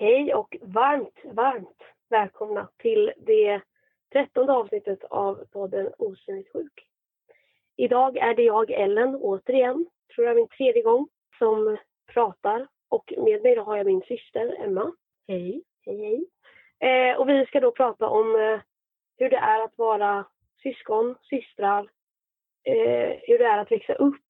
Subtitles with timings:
[0.00, 3.60] Hej och varmt, varmt välkomna till det
[4.12, 6.86] trettonde avsnittet av podden Osynligt sjuk.
[7.76, 11.08] Idag är det jag, Ellen, återigen, tror jag min tredje gång,
[11.38, 11.76] som
[12.12, 12.66] pratar.
[12.88, 14.92] Och med mig har jag min syster Emma.
[15.28, 15.62] Hej.
[15.86, 16.24] Hej, hej.
[16.90, 18.60] Eh, och vi ska då prata om eh,
[19.16, 20.26] hur det är att vara
[20.62, 21.90] syskon, systrar,
[22.64, 24.24] eh, hur det är att växa upp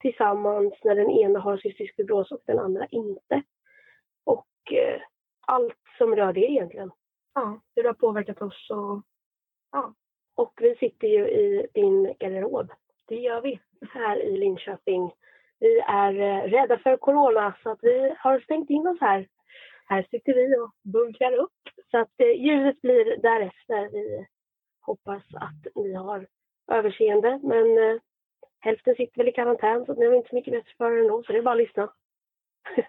[0.00, 3.42] tillsammans när den ena har cystisk fibros och den andra inte.
[4.72, 5.00] Eh,
[5.46, 6.90] allt som rör det egentligen.
[7.34, 9.02] Ja, hur det har påverkat oss och
[9.72, 9.94] ja,
[10.34, 12.70] Och vi sitter ju i din garderob
[13.10, 13.60] det gör vi.
[13.90, 15.12] här i Linköping.
[15.58, 19.28] Vi är eh, rädda för corona så att vi har stängt in oss här.
[19.86, 21.52] Här sitter vi och bunkrar upp.
[21.90, 23.88] Så att eh, ljudet blir därefter.
[23.92, 24.26] Vi
[24.80, 26.26] hoppas att ni har
[26.72, 27.40] överseende.
[27.42, 28.00] Men eh,
[28.60, 31.22] hälften sitter väl i karantän så ni har inte så mycket bättre för ändå.
[31.22, 31.92] Så det är bara att lyssna.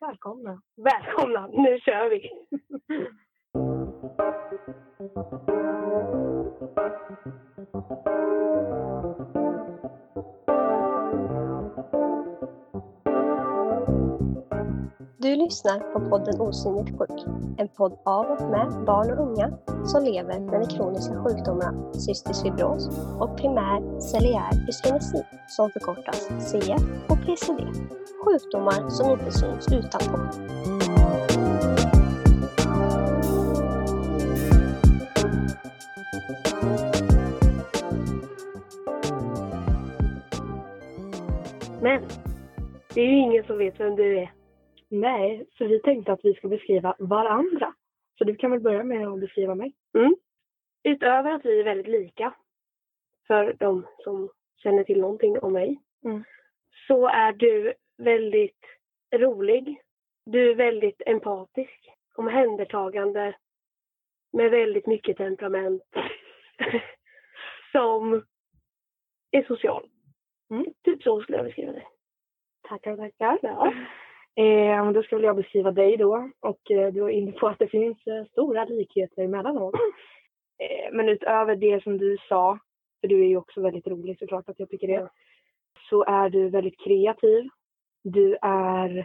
[0.00, 0.62] Välkomna.
[0.76, 2.30] Välkomna, nu kör vi!
[15.28, 17.24] Du lyssnar på podden Osynligt sjuk.
[17.58, 19.50] En podd av och med barn och unga
[19.84, 22.88] som lever med de kroniska sjukdomarna cystisk fibros
[23.20, 27.62] och primär celiär dyskinesi som förkortas CF och PCD.
[28.24, 30.18] Sjukdomar som inte syns utanpå.
[41.82, 42.02] Men
[42.94, 44.37] det är ju ingen som vet vem du är.
[44.90, 47.74] Nej, så vi tänkte att vi ska beskriva varandra.
[48.18, 49.72] Så du kan väl börja med att beskriva mig.
[49.98, 50.16] Mm.
[50.82, 52.34] Utöver att vi är väldigt lika,
[53.26, 56.24] för de som känner till någonting om mig, Mm.
[56.86, 58.64] så är du väldigt
[59.14, 59.80] rolig.
[60.26, 63.36] Du är väldigt empatisk, omhändertagande,
[64.32, 65.82] med väldigt mycket temperament,
[67.72, 68.26] som
[69.30, 69.88] är social.
[70.50, 70.66] Mm.
[70.84, 71.86] Typ så skulle jag beskriva dig.
[72.68, 73.38] Tackar, tackar.
[73.42, 73.74] Ja.
[74.38, 76.30] Eh, då ska väl jag beskriva dig då.
[76.40, 79.74] Och eh, du var inne på att det finns eh, stora likheter mellan oss.
[80.60, 82.58] Eh, men utöver det som du sa,
[83.00, 85.10] för du är ju också väldigt rolig såklart att jag tycker det.
[85.90, 87.48] Så är du väldigt kreativ.
[88.04, 88.98] Du är,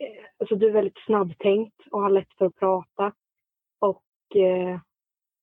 [0.00, 3.12] eh, alltså du är väldigt snabbtänkt och har lätt för att prata.
[3.78, 4.78] Och eh,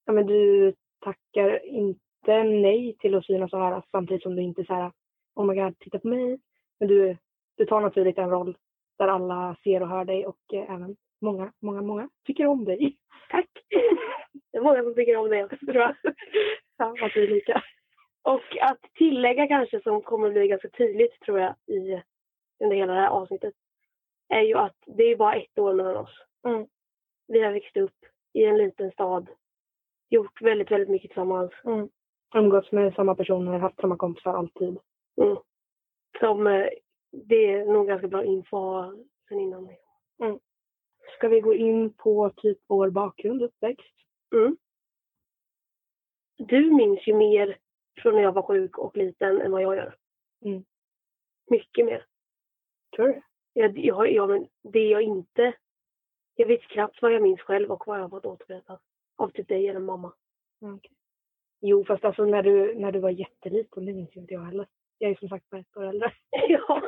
[0.06, 4.66] ja, men du tackar inte nej till att synas och höras samtidigt som du inte
[4.66, 4.92] så här
[5.36, 6.40] oh my god, titta på mig.
[6.80, 7.18] Men du,
[7.58, 8.58] du tar naturligt en roll
[9.00, 12.98] där alla ser och hör dig och eh, även många, många, många tycker om dig.
[13.30, 13.50] Tack!
[14.52, 15.96] Det är många som tycker om det också tror jag.
[16.78, 17.64] Ja, att vi är lika.
[18.22, 22.02] Och att tillägga kanske som kommer bli ganska tydligt tror jag i
[22.60, 23.54] under hela det här avsnittet
[24.30, 26.26] är ju att det är bara ett år mellan oss.
[26.48, 26.68] Mm.
[27.28, 29.30] Vi har växt upp i en liten stad,
[30.10, 31.52] gjort väldigt, väldigt mycket tillsammans.
[31.64, 31.90] Mm.
[32.36, 34.80] Umgåtts med samma personer, haft samma kompisar alltid.
[35.22, 35.38] Mm.
[36.20, 36.68] Som eh,
[37.12, 39.70] det är nog ganska bra info att ha sen innan.
[41.18, 43.96] Ska vi gå in på typ vår bakgrund, uppväxt?
[44.36, 44.58] Mm.
[46.38, 47.58] Du minns ju mer
[48.02, 49.96] från när jag var sjuk och liten än vad jag gör.
[50.46, 50.64] Mm.
[51.50, 52.06] Mycket mer.
[52.96, 53.22] Tror du?
[53.54, 55.54] Jag, jag, jag, men det jag inte...
[56.36, 58.82] Jag vet knappt vad jag minns själv och vad jag har fått återberättat.
[59.16, 60.14] Av typ dig eller mamma.
[60.62, 60.80] Mm.
[61.62, 64.68] Jo, fast alltså när du, när du var jätteliten, det minns ju inte jag heller.
[65.00, 66.12] Jag är som sagt bara ett år äldre.
[66.32, 66.82] ja,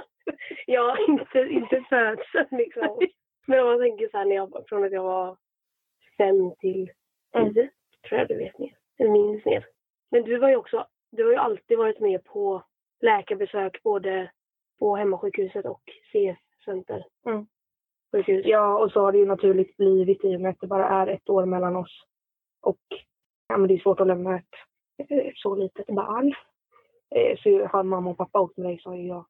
[0.65, 2.99] ja inte, inte födseln liksom.
[3.47, 5.37] Men om man tänker så här när jag, från att jag var
[6.17, 6.91] fem till
[7.33, 7.53] Mm.
[7.53, 7.69] tio,
[8.07, 8.77] tror jag du vet mer.
[8.99, 9.65] Eller minns mer.
[10.11, 12.63] Men du var ju också, du har ju alltid varit med på
[13.01, 14.31] läkarbesök både
[14.79, 17.05] på hemmasjukhuset och CF-center.
[17.25, 17.45] Mm.
[18.11, 18.45] Sjukhus.
[18.45, 21.07] Ja, och så har det ju naturligt blivit i och med att det bara är
[21.07, 22.03] ett år mellan oss.
[22.61, 22.81] Och
[23.47, 24.53] ja, men det är svårt att lämna ett
[25.09, 26.33] eh, så litet barn.
[27.15, 29.25] Eh, Så har mamma och pappa åkt med dig så har jag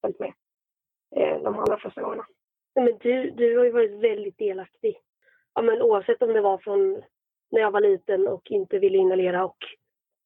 [0.00, 0.32] följt med
[1.16, 2.26] eh, de allra flesta gångerna.
[2.74, 4.98] Men du, du har ju varit väldigt delaktig.
[5.54, 7.02] Ja, men oavsett om det var från
[7.50, 9.56] när jag var liten och inte ville inhalera och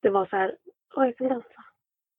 [0.03, 0.57] det var så här,
[0.97, 1.65] åh jag kan dansa.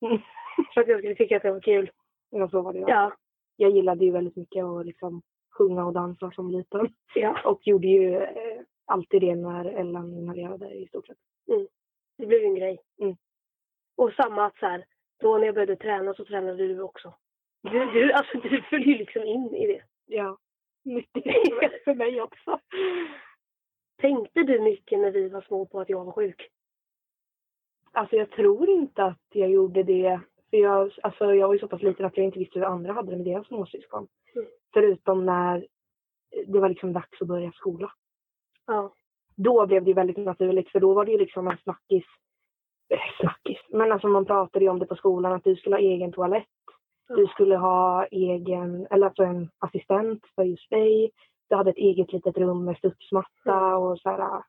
[0.00, 0.18] Mm.
[0.74, 1.90] För att jag skulle tycka att det var kul.
[2.30, 2.78] Ja, så var det.
[2.78, 2.88] Ja.
[2.88, 3.12] Ja,
[3.56, 5.22] Jag gillade ju väldigt mycket att liksom
[5.58, 6.88] sjunga och dansa som liten.
[7.14, 7.40] ja.
[7.44, 11.16] Och gjorde ju eh, alltid det när Ellen inhalerade i stort sett.
[12.18, 12.78] Det blev ju en grej.
[13.00, 13.16] Mm.
[13.98, 14.84] Och samma att så här,
[15.20, 17.14] då när jag började träna så tränade du också.
[17.62, 19.82] Du, du, alltså, du föll ju liksom in i det.
[20.06, 20.38] Ja.
[20.84, 21.24] Nyttigt
[21.84, 22.60] för mig också.
[24.00, 26.48] Tänkte du mycket när vi var små på att jag var sjuk?
[27.92, 30.20] Alltså jag tror inte att jag gjorde det.
[30.50, 32.92] För jag, alltså jag var ju så pass liten att jag inte visste hur andra
[32.92, 34.08] hade det med deras småsyskon.
[34.34, 34.48] Mm.
[34.72, 35.66] Förutom när
[36.46, 37.92] det var liksom dags att börja skola.
[38.66, 38.94] Ja.
[39.36, 42.04] Då blev det ju väldigt naturligt för då var det ju liksom en snackis.
[42.88, 43.47] Eh, snackis.
[43.78, 46.46] Men alltså man pratade ju om det på skolan att du skulle ha egen toalett.
[47.08, 51.10] Du skulle ha egen, eller alltså en assistent för just dig.
[51.48, 54.42] Du hade ett eget litet rum med studsmatta och så här,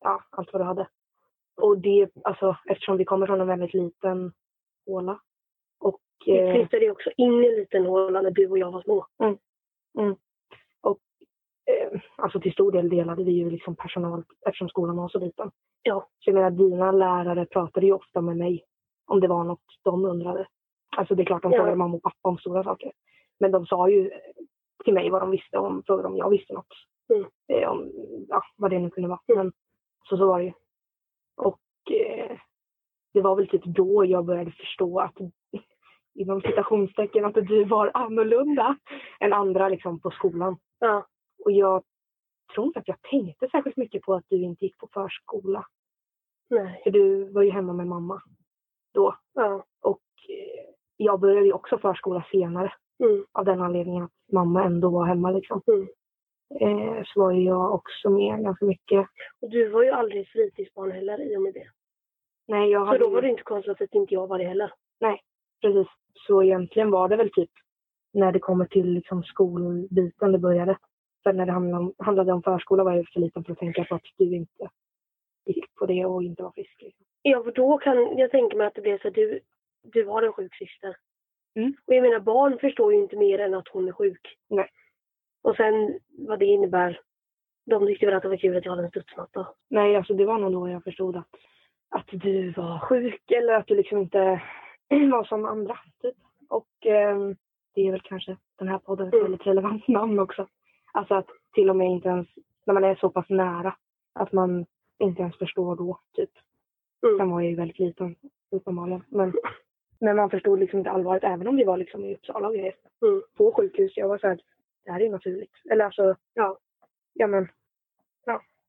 [0.00, 0.88] ja, allt vad du hade.
[1.56, 4.32] Och det, alltså eftersom vi kommer från en väldigt liten
[4.86, 5.20] håla.
[5.80, 8.72] Och, Vi eh, flyttade ju också in i en liten håla när du och jag
[8.72, 9.06] var små.
[9.94, 10.18] och
[11.68, 15.50] eh, alltså till stor del delade vi ju liksom personal eftersom skolan var så liten.
[15.82, 16.08] Ja.
[16.18, 18.64] Så jag menar, dina lärare pratade ju ofta med mig
[19.06, 20.46] om det var något de undrade.
[20.96, 21.58] Alltså det är klart de Ja.
[21.58, 22.92] frågade mamma och pappa om stora saker.
[23.40, 24.10] Men de sa ju
[24.84, 26.66] till mig vad de visste om, frågade om jag visste något.
[27.14, 27.26] Mm.
[27.52, 27.90] Eh, om,
[28.28, 29.20] ja, vad det nu kunde vara.
[29.28, 29.38] Mm.
[29.44, 29.52] Men
[30.08, 30.52] så, så var det ju.
[31.36, 31.60] Och
[31.90, 32.36] eh,
[33.14, 35.16] det var väl typ då jag började förstå att
[36.14, 38.76] inom citationstecken att du var annorlunda
[39.20, 40.56] än andra liksom på skolan.
[40.78, 41.06] Ja.
[41.44, 41.82] Och jag
[42.54, 45.66] tror inte att jag tänkte särskilt mycket på att du inte gick på förskola.
[46.50, 46.80] Nej.
[46.84, 48.22] För du var ju hemma med mamma
[48.94, 49.16] då.
[49.34, 49.64] Ja.
[49.82, 50.64] Och eh,
[50.96, 52.72] jag började ju också förskola senare
[53.04, 53.24] Mm.
[53.32, 55.62] av den anledningen att mamma ändå var hemma liksom.
[55.66, 55.88] Mm.
[56.60, 59.06] Eh, så var ju jag också med ganska mycket.
[59.40, 61.66] Och du var ju aldrig fritidsbarn heller i och med det.
[62.48, 64.44] Nej, jag Så hade då ju- var det inte konstigt att inte jag var det
[64.44, 64.72] heller.
[65.60, 65.88] Precis.
[66.26, 67.50] Så egentligen var det väl typ
[68.12, 70.78] när det kommer till liksom skolbiten det började.
[71.28, 73.84] För när det handlade om, handlade om förskola var jag för liten för att tänka
[73.84, 74.68] på att du inte
[75.46, 76.82] gick på det och inte var frisk.
[76.82, 77.06] Liksom.
[77.22, 79.40] Ja, för då kan jag tänka mig att det blir så att du,
[79.82, 80.96] du har en sjuk syster.
[81.56, 81.74] Mm.
[81.86, 84.36] Och jag menar, barn förstår ju inte mer än att hon är sjuk.
[84.48, 84.68] Nej.
[85.42, 87.00] Och sen vad det innebär.
[87.66, 89.48] De tyckte väl att det var kul att jag hade en studsmatta.
[89.70, 91.28] Nej, alltså det var nog då jag förstod att,
[91.88, 94.42] att du var sjuk eller att du liksom inte
[95.12, 95.78] var som andra.
[96.02, 96.16] Typ.
[96.48, 97.36] Och ehm,
[97.74, 99.24] det är väl kanske den här podden ett Mm.
[99.24, 100.46] väldigt relevant namn också.
[100.98, 102.28] Alltså att till och med inte ens,
[102.66, 103.76] när man är så pass nära,
[104.14, 104.66] att man
[104.98, 105.98] inte ens förstår då.
[106.16, 106.30] Typ.
[107.06, 107.18] Mm.
[107.18, 108.16] Sen var jag ju väldigt liten
[108.50, 109.04] uppenbarligen.
[109.08, 109.32] Men,
[110.00, 112.74] men man förstod liksom inte allvaret även om vi var liksom i Uppsala och grejer.
[113.02, 113.22] Mm.
[113.36, 113.92] På sjukhus.
[113.96, 114.40] Jag var såhär,
[114.84, 115.52] det här är ju naturligt.
[115.70, 116.58] Eller alltså, Ja.
[117.14, 117.48] ja men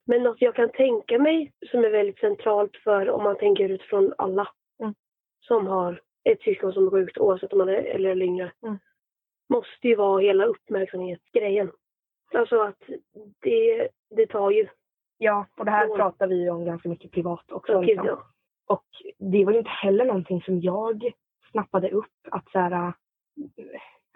[0.06, 4.14] Men något jag kan tänka mig som är väldigt centralt för om man tänker utifrån
[4.18, 4.48] alla
[4.82, 4.94] Mm.
[5.40, 8.52] som har ett syskon som är sjukt oavsett om man är eller yngre.
[8.64, 8.78] Mm.
[9.50, 11.72] Måste ju vara hela uppmärksamhetsgrejen.
[12.34, 12.84] Alltså att
[13.42, 14.68] det, det tar ju.
[15.18, 15.98] Ja, och det här Mm.
[15.98, 17.72] pratar vi ju om ganska mycket privat också.
[17.74, 18.06] Så, gud, liksom.
[18.08, 18.24] ja.
[18.68, 18.86] Och
[19.18, 21.12] det var ju inte heller någonting som jag
[21.52, 22.12] snappade upp.
[22.32, 22.94] Att, så här,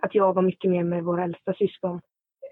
[0.02, 2.02] att jag var mycket mer med våra äldsta syskon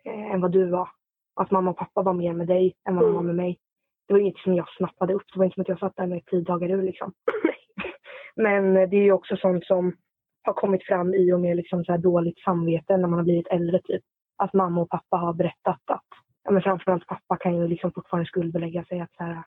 [0.05, 0.89] eh, än vad du var.
[1.35, 3.15] Att mamma och pappa var mer med dig än vad de Mm.
[3.15, 3.59] var med mig.
[4.07, 5.23] Det var inget som jag snappade upp.
[5.33, 7.13] Det var inte som att jag satt där med tio dagar ur liksom.
[8.35, 9.95] Men det är ju också sånt som
[10.43, 13.47] har kommit fram i och med liksom så här dåligt samvete när man har blivit
[13.47, 13.81] äldre.
[13.81, 14.03] Typ.
[14.41, 16.05] Att mamma och pappa har berättat att,
[16.43, 19.43] ja, men framförallt pappa kan ju liksom fortfarande skuldbelägga sig att så här,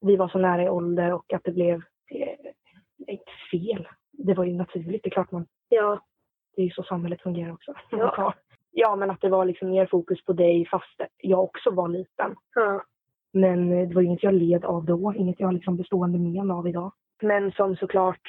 [0.00, 1.74] vi var så nära i ålder och att det blev
[2.10, 2.52] eh,
[3.06, 3.88] inte fel.
[4.12, 5.02] Det var ju naturligt.
[5.02, 6.00] Det är klart man, Ja,
[6.56, 7.74] det är ju så samhället fungerar också.
[7.90, 8.34] Ja.
[8.70, 12.36] ja, men att det var liksom mer fokus på dig fast jag också var liten.
[12.54, 12.82] ja,
[13.32, 16.18] Men eh, det var ju inget jag led av då, inget jag har liksom bestående
[16.18, 16.92] men av idag.
[17.22, 18.20] Men som såklart,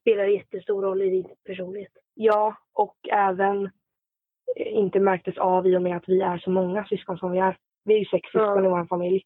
[0.00, 1.92] spelar jättestor roll i din personlighet.
[2.14, 3.70] ja, och även
[4.56, 7.56] inte märktes av i och med att vi är så många syskon som vi är.
[7.84, 9.22] Vi är ju sex syskon i vår familj.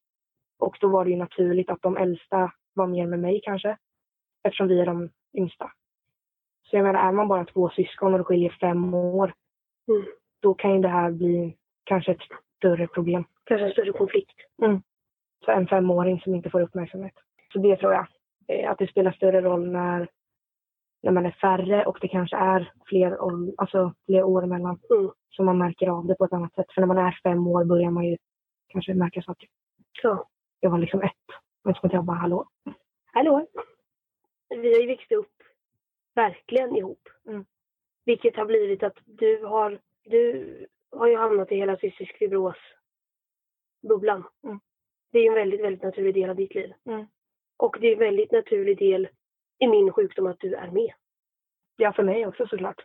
[0.59, 3.77] Och då var det ju naturligt att de äldsta var mer med mig kanske.
[4.45, 5.73] Eftersom vi är de yngsta.
[6.71, 9.35] Så jag menar, är man bara två syskon och det skiljer fem år,
[9.89, 10.07] Mm.
[10.43, 12.21] då kan ju det här bli kanske ett
[12.57, 13.25] större problem.
[13.45, 14.37] Kanske en större konflikt.
[15.45, 17.15] för en femåring som inte får uppmärksamhet.
[17.53, 18.07] Så det tror jag.
[18.49, 20.09] eh, Att det spelar större roll när,
[21.03, 23.19] när man är färre och det kanske är fler,
[23.57, 24.79] alltså fler år emellan.
[24.91, 25.11] Mm.
[25.31, 26.73] Så man märker av det på ett annat sätt.
[26.75, 28.17] För när man är fem år börjar man ju
[28.69, 29.49] kanske märka saker.
[30.03, 30.29] Ja.
[30.61, 31.13] Jag var liksom ett.
[31.65, 32.49] Men som att jag bara hallå.
[33.05, 33.47] Hallå?
[34.49, 35.43] Vi har ju växt upp
[36.15, 37.09] verkligen ihop.
[37.29, 37.45] Mm.
[38.05, 42.57] Vilket har blivit att du har, du har ju hamnat i hela cystisk fibros
[43.89, 44.25] bubblan.
[44.45, 44.61] Mm.
[45.13, 46.73] Det är ju en väldigt, väldigt naturlig del av ditt liv.
[46.85, 47.07] Mm.
[47.57, 49.09] Och det är en väldigt naturlig del
[49.61, 50.93] i min sjukdom att du är med.
[51.77, 52.85] Ja, för mig också såklart.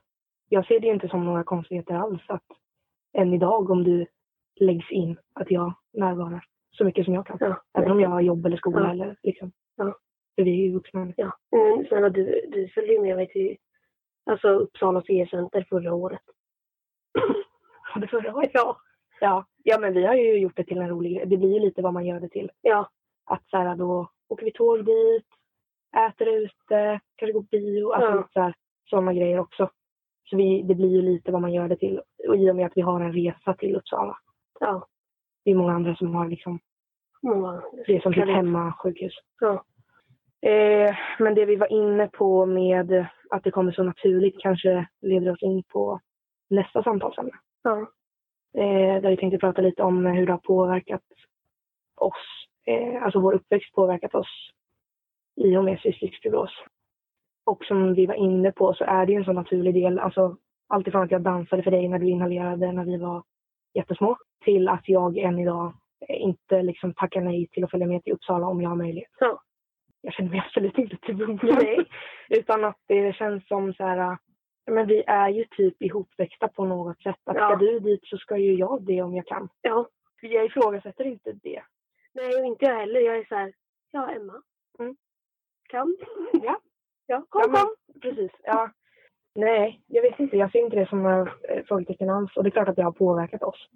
[0.49, 2.43] Jag ser det ju inte som några konstigheter alls att
[3.17, 4.05] än idag om du
[4.59, 6.45] läggs in att jag närvarar
[6.77, 7.37] så mycket som jag kan.
[7.39, 7.61] Ja.
[7.73, 8.91] Även om jag har jobb eller skola Ja.
[8.91, 9.51] eller liksom.
[9.75, 9.97] Ja.
[10.35, 11.13] För vi är ju vuxna.
[11.17, 11.37] Ja.
[11.51, 13.57] Men snälla du, du följde ju med mig till
[14.25, 16.21] alltså Uppsala CE-center förra året.
[17.95, 18.51] Var det förra året?
[18.53, 18.77] Ja.
[19.19, 19.45] Ja.
[19.63, 21.29] ja, men vi har ju gjort det till en rolig.
[21.29, 22.51] Det blir ju lite vad man gör det till.
[22.61, 22.89] Ja.
[23.25, 25.25] Att så här, då åker vi tåg dit,
[25.95, 27.91] äter ute, kanske går på bio.
[27.91, 28.53] Alltså Ja.
[28.89, 29.69] sådana grejer också.
[30.29, 32.01] Så vi, det blir ju lite vad man gör det till.
[32.27, 34.17] Och i och med att vi har en resa till Uppsala
[34.59, 34.87] Ja.
[35.45, 36.59] Det är många andra som har liksom,
[37.21, 37.61] Många.
[37.87, 39.13] det är som sitt hemmasjukhus.
[39.39, 39.63] Ja.
[40.49, 45.31] Eh, men det vi var inne på med att det kommer så naturligt kanske leder
[45.31, 45.99] oss in på
[46.49, 47.31] nästa samtalsämne.
[47.63, 47.79] Ja.
[48.57, 51.01] Eh, där vi tänkte prata lite om hur det har påverkat
[51.95, 54.49] oss, eh, alltså vår uppväxt påverkat oss
[55.35, 56.51] i och med cystisk fibros.
[57.45, 60.37] Och som vi var inne på så är det ju en så naturlig del, alltså
[60.67, 63.23] alltifrån att jag dansade för dig när du inhalerade när vi var
[63.73, 65.73] jättesmå till att jag än idag
[66.09, 69.11] eh, inte liksom tackar nej till att följa med till Uppsala om jag har möjlighet.
[69.19, 69.41] Ja.
[70.01, 71.39] Jag känner mig absolut inte tvungen.
[72.29, 74.17] Utan att det känns som så här,
[74.71, 77.19] men vi är ju typ ihopväxta på något sätt.
[77.23, 77.49] Att Ja.
[77.49, 79.49] ska du dit så ska ju jag det om jag kan.
[79.61, 79.87] Ja.
[80.21, 81.61] Jag ifrågasätter inte det.
[82.13, 82.99] Nej, och inte jag heller.
[82.99, 83.53] Jag är så här,
[83.91, 84.41] ja Emma.
[84.79, 84.95] Mm.
[85.75, 85.95] Kan.
[86.43, 86.59] Ja.
[87.07, 88.01] Ja, kom, Ja, men, kom.
[88.01, 88.31] precis.
[88.43, 88.69] Ja.
[89.35, 90.37] Nej, jag vet inte.
[90.37, 92.37] Jag ser inte det som några eh, frågetecken alls.
[92.37, 93.67] Och det är klart att det har påverkat oss.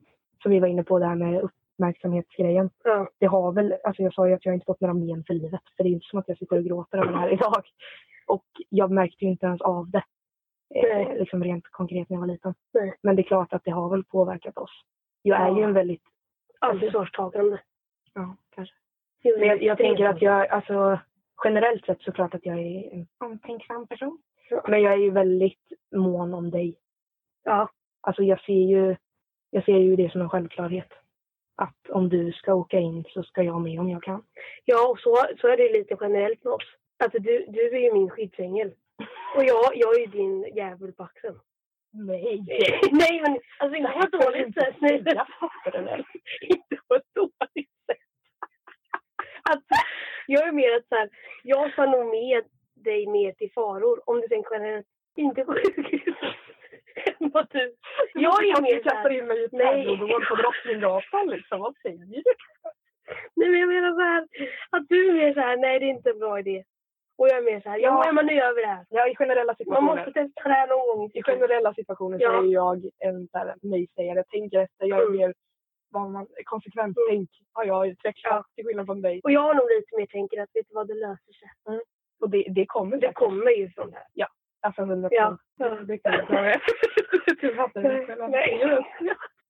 [0.41, 2.69] Som vi var inne på det här med uppmärksamhetsgrejen.
[2.83, 3.09] Ja.
[3.19, 5.61] Det har väl, alltså jag sa ju att jag inte fått några men för livet.
[5.77, 7.63] För det är inte som att jag sitter och gråter över det här idag.
[8.27, 10.03] Och jag märkte ju inte ens av det.
[10.75, 11.19] Eh, Nej.
[11.19, 12.53] liksom rent konkret när jag var liten.
[12.73, 12.97] Nej.
[13.01, 14.81] Men det är klart att det har väl påverkat oss.
[15.21, 16.03] Jag är ju en väldigt,
[16.59, 17.59] Ansvarstagande.
[18.13, 18.75] ja kanske.
[19.23, 20.99] Jo, Men jag, jag tänker att jag, alltså
[21.43, 24.21] generellt sett så klart att jag är en omtänksam person.
[24.49, 24.65] Ja.
[24.67, 26.75] Men jag är ju väldigt mån om dig.
[27.43, 27.69] Ja.
[28.01, 28.95] Alltså jag ser ju,
[29.49, 30.93] jag ser ju det som en självklarhet.
[31.55, 34.23] Att om du ska åka in så ska jag med om jag kan.
[34.65, 36.63] Ja, och så, så är det lite generellt med oss.
[37.03, 38.73] Alltså du, du är ju min skyddsängel.
[39.35, 41.39] Och jag, jag är ju din djävul på axeln.
[41.91, 42.43] Nej!
[42.91, 44.75] Nej, men alltså inte på ett dåligt sätt.
[44.79, 46.03] Nej, Jag fattar det.
[46.41, 47.97] inte på ett dåligt sätt.
[49.49, 49.75] Alltså,
[50.33, 51.09] jag är mer att så här,
[51.43, 52.43] jag tar nog med
[52.75, 54.09] dig mer till faror.
[54.09, 56.15] Om du sen generellt inte sjukhus.
[57.19, 57.75] än vad du.
[58.13, 61.59] Jag är mer så här, in mig i ett terrordåd på Drottninggatan liksom.
[61.59, 62.23] Vad säger du?
[63.35, 64.27] nej men jag menar så här,
[64.69, 66.63] att du är mer så här, nej det är inte en bra idé.
[67.17, 68.11] Och jag är mer så här, ja, Ja.
[68.11, 68.85] men nu gör vi det här.
[68.89, 69.95] Ja, i generella Man situationer.
[69.95, 71.11] måste testa det här någon gång.
[71.13, 72.29] I generella situationer Ja.
[72.31, 74.23] så är jag en så här nej-sägare.
[74.23, 74.85] Tänker efter.
[74.85, 75.17] Jag är Mm.
[75.17, 75.33] mer
[75.89, 78.43] vad man, konsekvent tänk har jag utvecklat Ja.
[78.55, 79.21] till skillnad från dig.
[79.23, 81.49] Och jag har nog lite mer tänker att vet du vad, det löser sig.
[82.21, 83.15] Och det, det kommer Det säkert.
[83.15, 84.27] kommer ju från det här.
[84.61, 85.37] Alltså hundra Ja.
[85.57, 85.87] procent.
[85.87, 86.59] Det kan jag ta med.
[87.41, 88.29] Du fattar det själv.
[88.29, 88.85] Nej.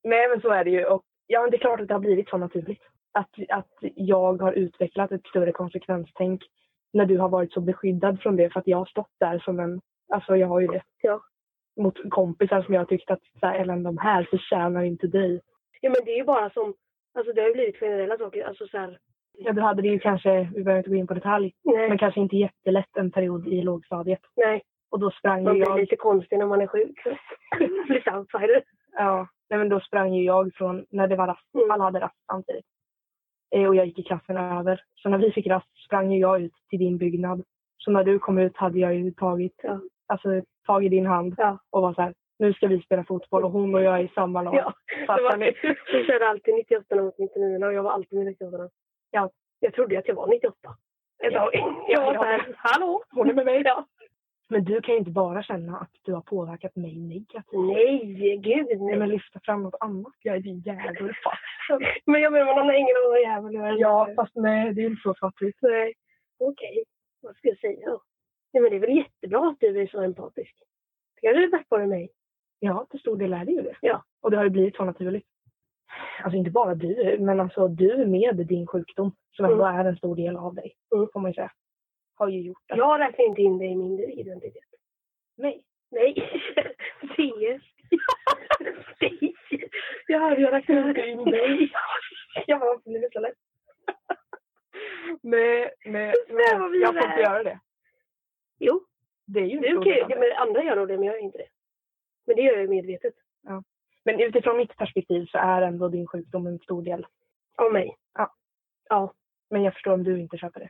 [0.04, 0.86] Nej men så är det ju.
[0.86, 2.82] Och, ja men det är klart att det har blivit så naturligt.
[3.12, 6.42] Att, att jag har utvecklat ett större konsekvenstänk
[6.94, 9.60] när du har varit så beskyddad från det för att jag har stått där som
[9.60, 9.82] en,
[10.14, 10.82] alltså jag har ju det.
[11.02, 11.22] Ja.
[11.80, 15.42] Mot kompisar som jag har tyckt att så här, Ellen de här förtjänar inte dig.
[15.82, 16.74] Ja men det är ju bara som,
[17.14, 18.46] alltså det har ju blivit generella saker.
[18.46, 19.00] Alltså så här,
[19.38, 21.98] Ja du hade det ju kanske, vi behöver inte gå in på detalj, nej, men
[21.98, 24.20] kanske inte jättelätt en period i lågstadiet.
[24.36, 24.62] nej.
[24.92, 26.98] Och då sprang Man ju blir jag, lite konstig när man är sjuk.
[27.90, 28.64] lite outsider.
[28.92, 31.72] ja, nej men då sprang ju jag från, när det var rast, Mm.
[31.72, 32.66] alla hade rast samtidigt.
[33.56, 34.84] Eh, Och jag gick i klassen över.
[34.96, 37.44] Så när vi fick rast sprang ju jag ut till din byggnad.
[37.78, 39.80] Så när du kom ut hade jag ju tagit, Ja.
[40.08, 40.30] alltså,
[40.66, 41.58] tagit din hand Ja.
[41.70, 44.12] och var så här, nu ska vi spela fotboll och hon och jag är i
[44.16, 44.56] samma lag.
[44.56, 44.74] Ja,
[45.08, 45.54] Fattar ni?
[45.94, 48.70] vi körde alltid 98 mot 99 och jag var alltid med 98
[49.12, 49.30] Ja.
[49.60, 50.56] Jag trodde att jag var 98.
[51.24, 51.52] Ett Ja.
[51.88, 53.04] Jag var så här, hallå?
[53.12, 53.62] Hon är med mig.
[53.66, 53.86] Ja.
[54.50, 57.46] Men du kan ju inte bara känna att du har påverkat mig negativt.
[57.54, 58.98] Nej, gud Nej, nej.
[58.98, 60.14] men lyfta fram något annat.
[60.22, 61.14] Jag är din jävel.
[62.06, 63.54] Men jag menar, man har ingen annan jävel.
[63.54, 63.78] jag är.
[63.80, 65.58] Ja, fast nej, det är inte så fattigt.
[65.62, 65.94] Nej.
[66.40, 66.84] Okej,
[67.22, 68.02] vad ska jag säga då?
[68.54, 70.56] Nej, men det är väl jättebra att du är så empatisk.
[71.16, 72.10] Det kanske är tack vare mig.
[72.60, 73.76] Ja, till stor del är det ju det.
[73.82, 74.04] Ja.
[74.22, 75.26] Och det har ju blivit så naturligt.
[76.24, 80.16] Alltså inte bara du, men alltså du med din sjukdom, som ändå är en stor
[80.16, 81.08] del av dig, Mm.
[81.14, 81.52] får man ju säga,
[82.16, 82.78] har ju gjort att...
[82.78, 84.64] Jag räknar inte in dig i min identitet.
[85.38, 85.64] Nej.
[85.92, 86.14] Nej,
[87.02, 87.64] CS.
[89.00, 89.34] Nej.
[90.08, 91.72] Jag hörde, jag räknade inte in dig.
[92.48, 93.34] Jag har blivit så lätt.
[95.22, 96.14] Nej, nej,
[96.82, 97.60] jag får inte göra det.
[98.60, 98.82] Jo,
[99.26, 100.20] Det är ju du kan ju, det.
[100.20, 101.48] men andra gör nog det, men jag gör inte det.
[102.30, 103.14] Men det gör jag medvetet.
[104.06, 107.06] Men utifrån mitt perspektiv så är ändå din sjukdom en stor del.
[107.58, 107.96] Av mig.
[108.14, 108.34] Ja.
[108.90, 109.14] Ja.
[109.50, 110.70] Men jag förstår om du inte köper det.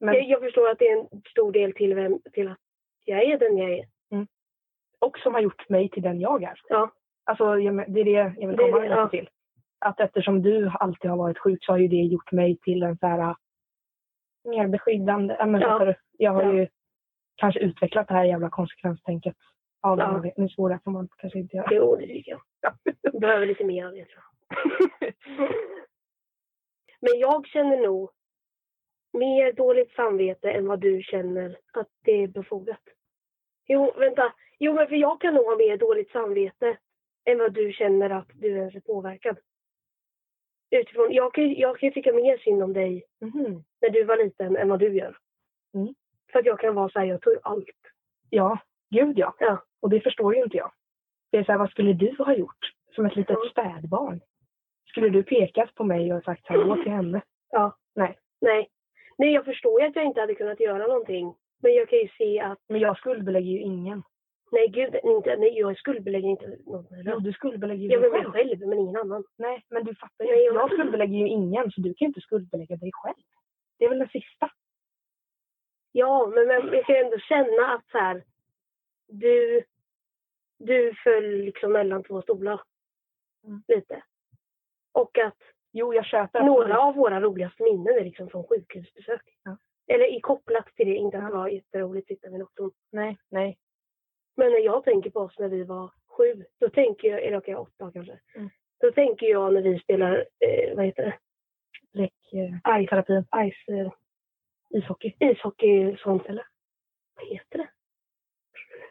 [0.00, 2.58] Men, Jag, jag förstår att det är en stor del till, vem, till att
[3.04, 3.84] jag är den jag är.
[4.98, 6.60] och som har gjort mig till den jag är.
[6.68, 6.90] Ja.
[7.24, 9.08] Alltså, det är det jag vill komma det, ja.
[9.08, 9.28] till.
[9.78, 12.98] Att eftersom du alltid har varit sjuk så har ju det gjort mig till en
[12.98, 13.34] så här äh,
[14.44, 15.36] mer beskyddande.
[15.38, 15.94] Ja, men Ja.
[16.18, 16.52] Jag har Ja.
[16.52, 16.68] ju
[17.36, 19.36] kanske utvecklat det här jävla konsekvenstänket.
[19.80, 20.20] Av Ja.
[20.24, 20.32] ja.
[20.36, 21.68] Nu svor jag man kanske inte göra.
[21.70, 23.20] Jo, det tycker jag.
[23.20, 25.14] Behöver lite mer av det tror jag.
[27.00, 28.10] Men jag känner nog
[29.12, 32.80] mer dåligt samvete än vad du känner att det är befogat.
[33.66, 34.32] Jo, vänta.
[34.58, 36.78] Jo, men för jag kan nog ha mer dåligt samvete
[37.24, 39.38] än vad du känner att du ens är påverkad.
[40.70, 43.64] utifrån, jag kan, ju- jag kan tycka mer synd om dig Mhm.
[43.80, 45.16] när du var liten än vad du gör.
[45.74, 45.94] Mm.
[46.32, 47.80] För att jag kan vara så här, jag tog allt.
[48.30, 48.58] Ja,
[48.90, 49.34] gud ja.
[49.38, 49.62] Ja.
[49.82, 50.70] Och det förstår ju inte jag.
[51.32, 53.50] Det är så här, vad skulle du ha gjort som ett litet Ja.
[53.50, 54.20] spädbarn?
[54.88, 57.20] Skulle du pekat på mig och sagt hallå till henne?
[57.50, 57.76] Ja.
[57.94, 58.18] Nej.
[58.40, 58.68] Nej.
[59.18, 61.34] Nej, jag förstår ju att jag inte hade kunnat göra någonting.
[61.62, 64.02] Men jag kan ju se att, Men jag skuldbelägger ju ingen.
[64.52, 66.86] nej gud, inte, nej, jag skuldbelägger inte någon.
[67.04, 68.32] Jo, du skuldbelägger ju Jag dig själv.
[68.32, 69.24] själv, men ingen annan.
[69.38, 70.30] Nej, men du fattar ju.
[70.30, 73.16] Nej, jag- Jag skuldbelägger ju ingen, så du kan ju inte skuldbelägga dig själv.
[73.78, 74.50] Det är väl det sista.
[75.92, 78.22] Ja, men, men jag kan ju ändå känna att så här,
[79.08, 79.64] du,
[80.58, 82.60] du föll liksom mellan två stolar.
[83.44, 83.62] Mm.
[83.68, 84.02] Lite.
[84.92, 85.36] Och att
[85.72, 89.22] Jo, jag köper några av våra roligaste minnen är liksom från sjukhusbesök.
[89.42, 89.56] Ja.
[89.86, 91.28] Eller är kopplat till det, inte att Ja.
[91.28, 92.70] det var jätteroligt att sitta med doktorn.
[92.92, 93.58] Nej, nej.
[94.36, 97.56] Men när jag tänker på oss när vi var sju, då tänker jag, eller okej
[97.56, 98.18] åtta kanske.
[98.34, 98.50] Mm.
[98.80, 101.18] Då tänker jag när vi spelar, eh, vad heter det,
[101.92, 103.92] Lek, eh, terapi, ice, eh,
[104.70, 106.46] ishockey, ishockey sånt eller?
[107.14, 107.68] Vad heter det?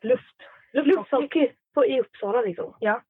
[0.01, 0.36] Luft.
[0.74, 2.74] Lufthockey på, i Uppsala liksom.
[2.80, 3.01] Ja,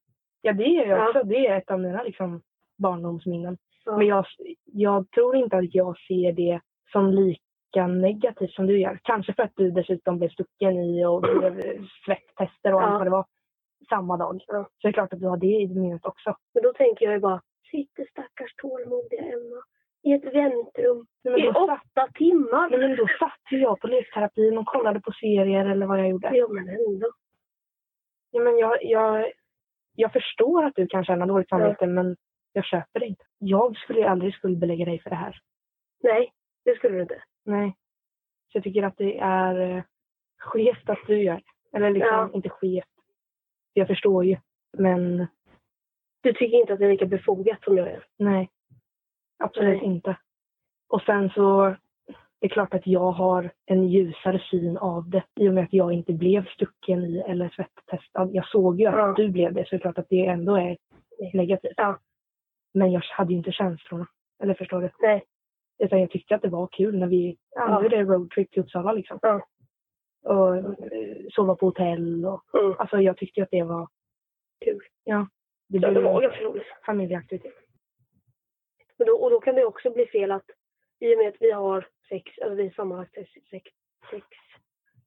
[0.42, 1.08] det är ju Ja.
[1.08, 1.22] också.
[1.22, 2.42] Det är ett av mina liksom,
[2.78, 3.58] barndomsminnen.
[3.84, 3.96] Ja.
[3.98, 4.24] Men jag,
[4.64, 6.60] jag tror inte att jag ser det
[6.92, 8.98] som lika negativt som du gör.
[9.02, 11.62] Kanske för att du dessutom blev stucken i och blev
[12.04, 12.86] svettester och Ja.
[12.86, 13.26] allt vad det var
[13.88, 14.44] samma dag.
[14.46, 14.64] Ja.
[14.64, 16.36] Så det är klart att du har det i minnet också.
[16.54, 19.62] Men då tänker jag ju bara, sitter stackars tålmodiga Emma
[20.08, 21.06] i ett väntrum
[21.38, 22.70] i åtta timmar.
[22.70, 26.08] nej, men då satt ju jag på lekterapin och kollade på serier eller vad jag
[26.08, 26.30] gjorde.
[26.36, 27.10] Ja men ändå.
[28.30, 29.32] Ja, men jag, jag,
[29.96, 32.16] jag förstår att du kan känna dåligt samvete men
[32.52, 33.24] jag köper det inte.
[33.38, 35.38] Jag skulle ju aldrig skuldbelägga dig för det här.
[36.02, 36.32] Nej,
[36.64, 37.22] det skulle du inte.
[37.44, 37.76] Nej.
[38.52, 39.82] Så jag tycker att det är eh,
[40.38, 41.42] skevt att du gör.
[41.72, 42.30] Eller liksom, Ja.
[42.34, 42.84] inte skevt.
[43.72, 44.36] Jag förstår ju.
[44.78, 45.26] Men
[46.20, 48.04] Du tycker inte att det är lika befogat som jag gör.
[48.16, 48.50] nej.
[49.38, 50.16] Absolut inte.
[50.88, 51.74] Och sen så,
[52.40, 55.22] det är klart att jag har en ljusare syn av det.
[55.40, 58.30] I och med att jag inte blev stucken i eller svettestad.
[58.32, 59.12] Jag såg ju att Ja.
[59.16, 60.76] du blev det, så det är klart att det ändå är
[61.34, 61.74] negativt.
[61.76, 61.98] Ja.
[62.74, 64.06] Men jag hade ju inte känslorna.
[64.42, 64.90] Eller förstår du?
[65.00, 65.24] Nej.
[65.78, 67.82] Utan jag tyckte att det var kul när vi Ja.
[67.82, 69.18] gjorde roadtrip till Uppsala liksom.
[69.22, 69.40] Ja.
[70.24, 70.64] Och eh,
[71.30, 72.42] sova på hotell och
[72.78, 73.88] alltså jag tyckte att det var
[74.64, 74.80] Kul.
[75.04, 75.28] Ja.
[75.68, 76.62] Det Ja, blev det var ganska roligt.
[76.86, 77.52] familjeaktivitet.
[78.98, 80.50] Men då, och då kan det också bli fel att
[81.00, 83.70] i och med att vi har sex, alltså vi är sammanlagt sex, sex,
[84.10, 84.26] sex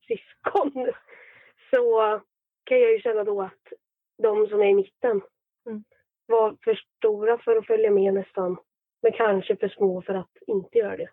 [0.08, 0.92] syskon,
[1.70, 2.22] så
[2.64, 3.74] kan jag ju känna då att
[4.18, 5.22] de som är i mitten
[5.66, 5.84] Mm.
[6.26, 8.58] var för stora för att följa med nästan,
[9.02, 11.10] men kanske för små för att inte göra det.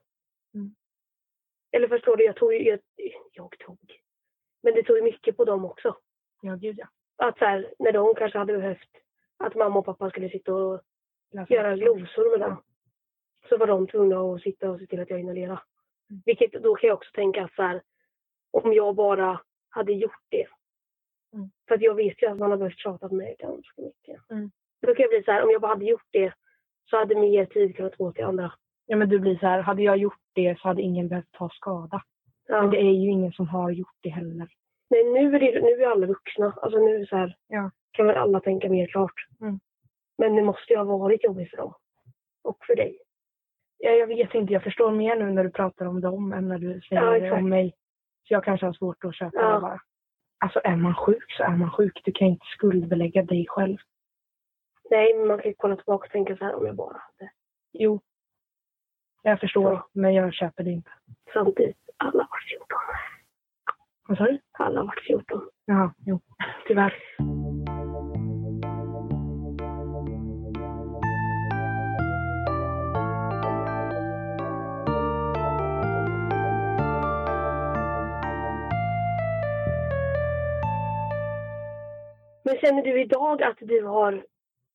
[0.55, 0.75] Mm.
[1.71, 2.81] Eller förstår du, jag tog jag,
[3.33, 4.01] jag tog,
[4.63, 5.97] men det tog ju mycket på dem också.
[6.43, 6.89] Ja, gud ja.
[7.17, 8.91] Att så här, när de kanske hade behövt
[9.37, 10.81] att mamma och pappa skulle sitta och
[11.31, 12.63] Läsa göra glosor med dem.
[13.49, 15.61] Så var de tvungna att sitta och se till att jag inhalerade.
[16.25, 17.83] Vilket då kan jag också tänka att så här,
[18.51, 20.47] om jag bara hade gjort det.
[21.33, 21.51] Mm.
[21.69, 24.31] För att jag vet ju att man har behövt tjata på mig ganska mycket.
[24.31, 24.51] Mm.
[24.83, 26.33] Då kan jag bli så här, om jag bara hade gjort det
[26.91, 28.53] så hade mer tid kunnat gå till andra.
[28.87, 31.49] Ja, men du blir så här, hade jag gjort det så hade ingen behövt ta
[31.49, 32.03] skada.
[32.47, 32.61] Ja.
[32.63, 34.49] Men det är ju ingen som har gjort det heller.
[34.91, 36.53] Nej, nu är, det, nu är alla vuxna.
[36.63, 37.71] Alltså nu så här, Ja.
[37.91, 39.27] kan väl alla tänka mer klart.
[39.41, 39.61] Mm.
[40.19, 41.75] Men det måste ju ha varit jobbigt för dem.
[42.43, 42.99] Och för dig.
[43.79, 46.59] Ja, jag vet inte, jag förstår mer nu när du pratar om dem än när
[46.59, 47.75] du säger Ja, om mig.
[48.29, 49.55] Så jag kanske har svårt att köpa Ja.
[49.55, 49.81] det bara.
[50.41, 52.01] Alltså är man sjuk så är man sjuk.
[52.05, 53.77] Du kan inte skuldbelägga dig själv.
[54.91, 57.31] Nej, men man kan ju kolla tillbaka och tänka så här, om jag bara hade.
[57.73, 58.01] Jo.
[59.23, 59.89] Jag förstår, Ja.
[59.93, 60.91] men jag köper det inte.
[61.33, 62.67] Samtidigt, alla har varit 14.
[64.09, 64.39] Vad sa du?
[64.53, 65.49] Alla har varit 14.
[65.65, 66.21] Jaha, jo.
[66.67, 66.95] Tyvärr.
[82.49, 84.25] Men känner du idag att du har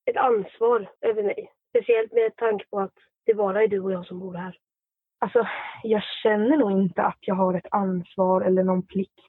[0.05, 1.51] ett ansvar över mig?
[1.69, 2.93] Speciellt med tanke på att
[3.25, 4.57] det bara är du och jag som bor här.
[5.19, 5.47] Alltså,
[5.83, 9.19] jag känner nog inte att jag har ett ansvar eller någon plikt.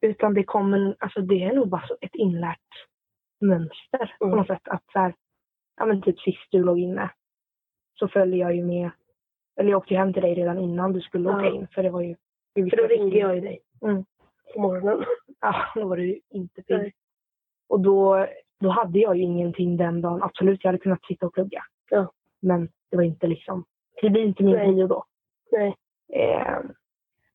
[0.00, 2.60] Utan det kommer, alltså det är nog bara så ett inlärt
[3.40, 4.30] mönster Mm.
[4.30, 4.68] på något sätt.
[4.68, 5.14] Att så här,
[5.76, 7.10] ja men typ sist du låg inne
[7.98, 8.90] så följde jag ju med,
[9.60, 11.36] eller jag åkte ju hem till dig redan innan du skulle Ja.
[11.38, 12.16] åka in för det var ju...
[12.54, 14.04] För då ringde jag ju dig Mm.
[14.56, 15.04] På morgonen.
[15.40, 16.94] Ja, då var du ju inte pigg.
[17.68, 18.26] Och då,
[18.60, 20.22] då hade jag ju ingenting den dagen.
[20.22, 21.62] Absolut, jag hade kunnat sitta och plugga.
[21.90, 22.12] Ja.
[22.40, 23.64] Men det var inte liksom,
[24.02, 25.04] det blir inte min prio då.
[25.52, 25.76] Nej.
[26.12, 26.58] Eh,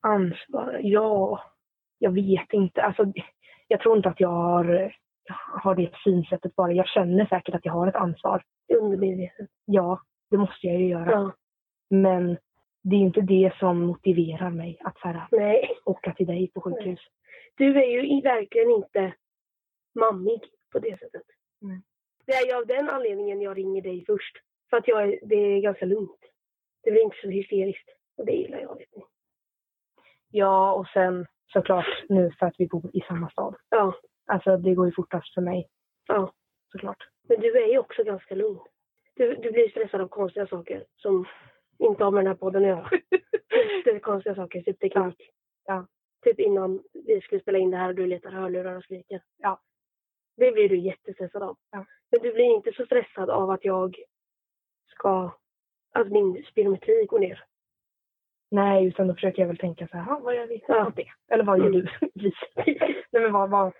[0.01, 0.79] ansvar?
[0.83, 1.43] Ja,
[1.99, 2.81] jag vet inte.
[2.81, 3.05] Alltså,
[3.67, 4.95] jag tror inte att jag har
[5.63, 6.71] har det synsättet bara.
[6.71, 8.43] Jag känner säkert att jag har ett ansvar.
[8.79, 9.49] Undermedvetet.
[9.65, 11.11] Ja, det måste jag ju göra.
[11.11, 11.31] Ja.
[11.89, 12.37] Men
[12.81, 15.77] det är inte det som motiverar mig att så här, Nej.
[15.85, 16.99] åka till dig på sjukhus.
[17.55, 19.13] Du är ju verkligen inte
[19.99, 20.41] mammig
[20.71, 21.23] på det sättet.
[21.61, 21.81] Nej.
[22.25, 24.37] Det är ju av den anledningen jag ringer dig först.
[24.69, 26.19] För att jag är, det är ganska lugnt.
[26.83, 27.89] Det blir inte så hysteriskt.
[28.17, 28.77] Och det gillar jag.
[28.77, 29.03] Vet ni.
[30.31, 33.55] Ja, och sen såklart nu för att vi bor i samma stad.
[33.69, 33.93] Ja,
[34.25, 35.69] Alltså det går ju fortast för mig
[36.07, 36.33] ja.
[36.71, 37.07] såklart.
[37.29, 38.59] Men du är ju också ganska lugn.
[39.15, 41.25] Du, du blir stressad av konstiga saker som
[41.81, 42.89] inte har med den här podden att göra.
[43.85, 45.29] Jättekonstiga saker, typ teknik.
[45.65, 45.87] Ja.
[46.23, 49.21] Typ innan vi skulle spela in det här och du letar hörlurar och skriker.
[49.37, 49.61] Ja.
[50.37, 51.57] Det blir du jättestressad av.
[51.71, 51.85] Ja.
[52.11, 53.97] Men du blir inte så stressad av att jag
[54.87, 55.31] ska...
[55.93, 57.43] Att min spirometri går ner.
[58.51, 60.87] Nej, utan då försöker jag väl tänka så här, "Ha, vad gör vi Ja.
[60.87, 61.07] åt det?
[61.31, 61.79] Eller vad gör Mm.
[61.81, 61.87] du?
[62.13, 62.33] Vi.
[63.11, 63.73] Nej men vad, vad,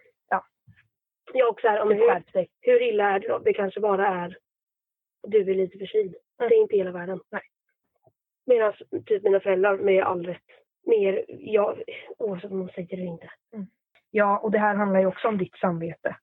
[1.34, 3.40] Jag också här, ja, men hur, hur illa är det då?
[3.40, 4.38] Det kanske bara är
[5.28, 6.16] du är lite förkyld.
[6.40, 6.50] Mm.
[6.50, 7.20] Det är inte hela världen.
[7.32, 7.42] Nej.
[8.46, 8.74] Medan
[9.06, 10.42] typ mina föräldrar med all rätt.
[10.86, 11.82] Mer, jag,
[12.18, 13.30] oavsett om de säger det eller inte.
[14.12, 16.16] Ja, och det här handlar ju också om ditt samvete.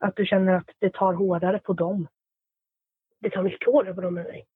[0.00, 2.08] Att du känner att det tar hårdare på dem.
[3.20, 4.46] Det tar mycket hårdare på dem än mig.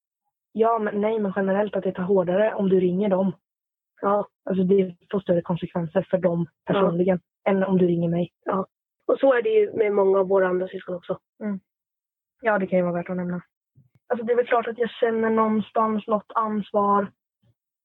[0.52, 3.32] Ja, men nej, men generellt att det tar hårdare om du ringer dem.
[4.00, 4.28] Ja.
[4.44, 8.32] Alltså det får större konsekvenser för dem personligen än om du ringer mig.
[9.06, 11.18] Och så är det ju med många av våra andra syskon också.
[12.40, 13.42] Ja, det kan ju vara värt att nämna.
[14.12, 17.12] Alltså det är väl klart att jag känner någonstans något ansvar.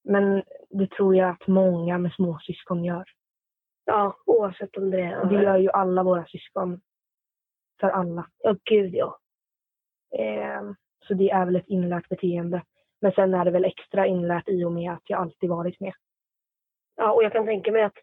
[0.03, 3.03] Men det tror jag att många med småsyskon gör.
[3.85, 5.21] Ja, oavsett om det är...
[5.21, 6.81] Och det gör ju alla våra syskon.
[7.79, 8.29] För alla.
[8.37, 9.19] Ja, gud ja.
[10.17, 10.71] Eh,
[11.07, 12.63] så det är väl ett inlärt beteende.
[13.01, 15.93] Men sen är det väl extra inlärt i och med att jag alltid varit med.
[16.95, 17.97] Ja, och jag kan tänka mig att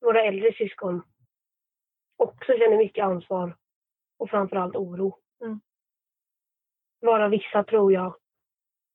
[0.00, 1.02] våra äldre syskon
[2.16, 3.56] också känner mycket ansvar.
[4.18, 5.18] Och framförallt oro.
[5.44, 5.60] Mm.
[7.02, 8.14] Vara vissa tror jag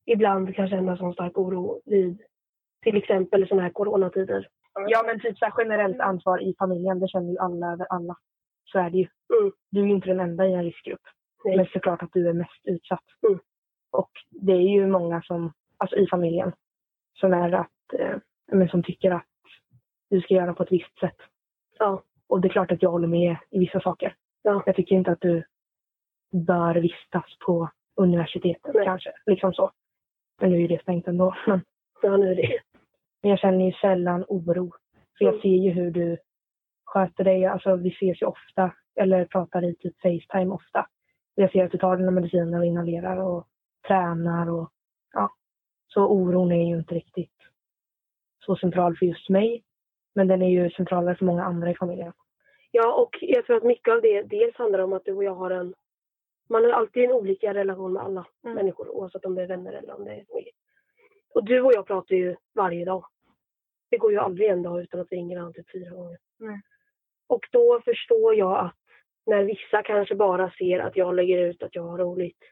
[0.05, 2.21] ibland kan känna sån stark oro vid
[2.81, 4.47] till exempel sådana här coronatider.
[4.87, 8.15] Ja men typ så här generellt ansvar i familjen, det känner ju alla över alla.
[8.65, 9.07] Så är det ju.
[9.39, 9.51] Mm.
[9.71, 11.01] Du är ju inte den enda i en riskgrupp.
[11.45, 11.57] Nej.
[11.57, 13.03] Men såklart att du är mest utsatt.
[13.27, 13.39] Mm.
[13.91, 16.51] Och det är ju många som, alltså i familjen,
[17.13, 18.17] som är att, eh,
[18.51, 19.25] men som tycker att
[20.09, 21.17] du ska göra på ett visst sätt.
[21.79, 24.15] Ja, Och det är klart att jag håller med i vissa saker.
[24.41, 24.63] Ja.
[24.65, 25.43] Jag tycker inte att du
[26.31, 28.85] bör vistas på universitetet Nej.
[28.85, 29.11] kanske.
[29.25, 29.71] Liksom så.
[30.41, 31.35] Men nu är det stängt ändå.
[31.47, 31.61] Men,
[32.01, 32.59] ja nu är det.
[33.21, 34.71] men jag känner ju sällan oro.
[35.17, 35.41] För jag Mm.
[35.41, 36.17] ser ju hur du
[36.85, 37.45] sköter dig.
[37.45, 38.71] Alltså vi ses ju ofta.
[38.95, 40.87] Eller pratar i typ Facetime ofta.
[41.35, 43.47] Jag ser att du tar dina mediciner och inhalerar och
[43.87, 44.69] tränar och
[45.13, 45.29] ja.
[45.87, 47.31] Så oron är ju inte riktigt
[48.45, 49.63] så central för just mig.
[50.15, 52.13] Men den är ju centralare för många andra i familjen.
[52.71, 55.35] Ja, och jag tror att mycket av det dels handlar om att du och jag
[55.35, 55.73] har en...
[56.49, 58.55] Man har alltid en olika relation med alla Mm.
[58.55, 60.51] människor oavsett om det är vänner eller om det är familj.
[61.33, 63.05] Och du och jag pratar ju varje dag.
[63.89, 66.17] Det går ju aldrig en dag utan att vi ringer varandra typ fyra gånger.
[66.37, 66.61] Nej.
[67.27, 68.75] Och då förstår jag att
[69.25, 72.43] när vissa kanske bara ser att jag lägger ut att jag har roligt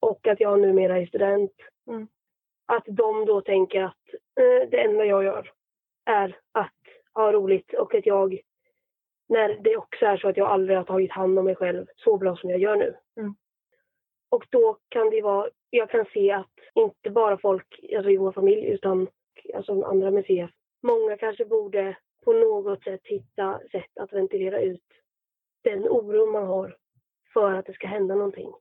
[0.00, 1.52] och att jag numera är student.
[1.86, 2.08] Mm.
[2.66, 5.50] Att de då tänker att eh, det enda jag gör
[6.04, 6.74] är att
[7.14, 8.38] ha roligt och att jag
[9.28, 12.16] när det också är så att jag aldrig har tagit hand om mig själv så
[12.16, 12.94] bra som jag gör nu.
[13.16, 13.34] Mm.
[14.28, 18.32] Och då kan det vara, jag kan se att inte bara folk alltså i vår
[18.32, 19.08] familj utan
[19.54, 20.50] alltså andra med CF,
[20.82, 24.84] många kanske borde på något sätt hitta sätt att ventilera ut
[25.62, 26.76] den oro man har
[27.32, 28.52] för att det ska hända någonting.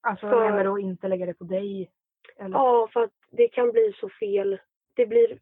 [0.00, 1.90] Alltså För- menar då inte lägga det på dig?
[2.38, 2.56] Eller?
[2.58, 4.58] Ja, för att det kan bli så fel.
[4.94, 5.38] Det blir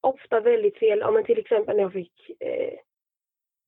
[0.00, 0.98] ofta väldigt fel.
[0.98, 2.78] Ja, men till exempel när jag fick eh,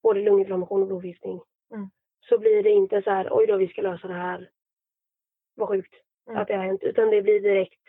[0.03, 1.41] både lunginflammation och blodförgiftning.
[1.75, 1.91] Mm.
[2.21, 4.51] Så blir det inte så här, oj då, vi ska lösa det här.
[5.55, 5.95] Vad sjukt
[6.29, 6.43] Mm.
[6.43, 6.83] att det har hänt.
[6.83, 7.81] Utan det blir direkt,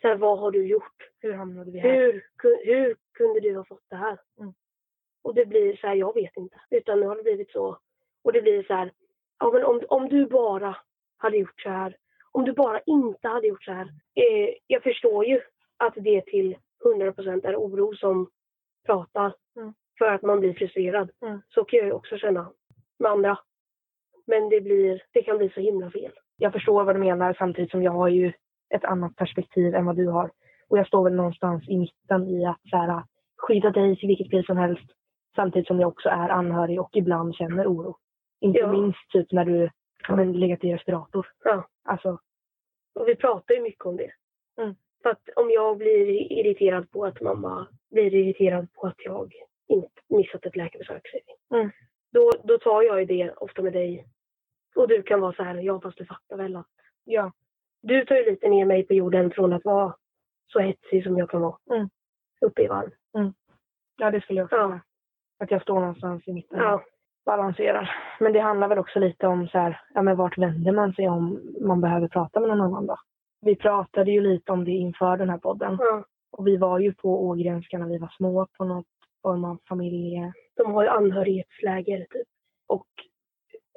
[0.00, 1.10] så här, vad har du gjort?
[1.20, 1.90] Hur hamnade vi här?
[1.90, 2.24] Hur,
[2.64, 4.18] hur kunde du ha fått det här?
[4.40, 4.52] Mm.
[5.22, 6.60] Och det blir så här, jag vet inte.
[6.70, 7.78] Utan nu har det blivit så.
[8.22, 8.92] Och det blir så här,
[9.38, 10.76] ja men om, om du bara
[11.16, 11.96] hade gjort så här.
[12.32, 13.88] Om du bara inte hade gjort så här.
[14.14, 15.40] Eh, jag förstår ju
[15.76, 18.30] att det till 100% är oro som
[18.86, 19.34] pratar.
[19.56, 19.74] Mm.
[19.98, 21.10] För att man blir frustrerad.
[21.22, 21.40] Mm.
[21.48, 22.52] Så kan jag ju också känna
[22.98, 23.38] med andra.
[24.26, 26.12] Men det, blir, det kan bli så himla fel.
[26.36, 28.32] Jag förstår vad du menar samtidigt som jag har ju
[28.74, 30.30] ett annat perspektiv än vad du har.
[30.68, 33.02] Och jag står väl någonstans i mitten i att så här,
[33.36, 34.90] skydda dig till vilket pris som helst.
[35.36, 37.96] Samtidigt som jag också är anhörig och ibland känner oro.
[38.40, 38.72] Inte Ja.
[38.72, 39.70] minst typ när du
[40.08, 41.26] men, legat i respirator.
[41.44, 41.68] Ja.
[41.84, 42.18] Alltså,
[42.94, 44.10] Och vi pratar ju mycket om det.
[44.60, 44.74] Mm.
[45.02, 49.32] För att om jag blir irriterad på att mamma blir irriterad på att jag
[49.68, 51.02] inte missat ett läkarbesök.
[51.54, 51.70] Mm.
[52.12, 54.06] då, då tar jag ju det ofta med dig.
[54.76, 56.66] Och du kan vara så här, ja fast du fattar väl att
[57.04, 57.32] Ja.
[57.82, 59.94] du tar ju lite ner mig på jorden från att vara
[60.52, 61.56] så hetsig som jag kan vara.
[61.70, 61.88] Mm.
[62.40, 62.90] Uppe i varv.
[63.96, 64.80] Ja, det skulle jag också Ja.
[65.40, 66.58] Att jag står någonstans i mitten.
[66.58, 66.82] Ja.
[67.24, 67.90] balanserar.
[68.20, 71.08] Men det handlar väl också lite om så här, ja men vart vänder man sig
[71.08, 72.96] om man behöver prata med någon annan då?
[73.40, 75.76] Vi pratade ju lite om det inför den här podden.
[75.80, 76.04] ja.
[76.30, 78.86] Och vi var ju på Ågrenska när vi var små på något
[79.22, 80.32] form av familje...
[80.56, 82.28] De har ju anhörighetsläger typ.
[82.66, 82.88] Och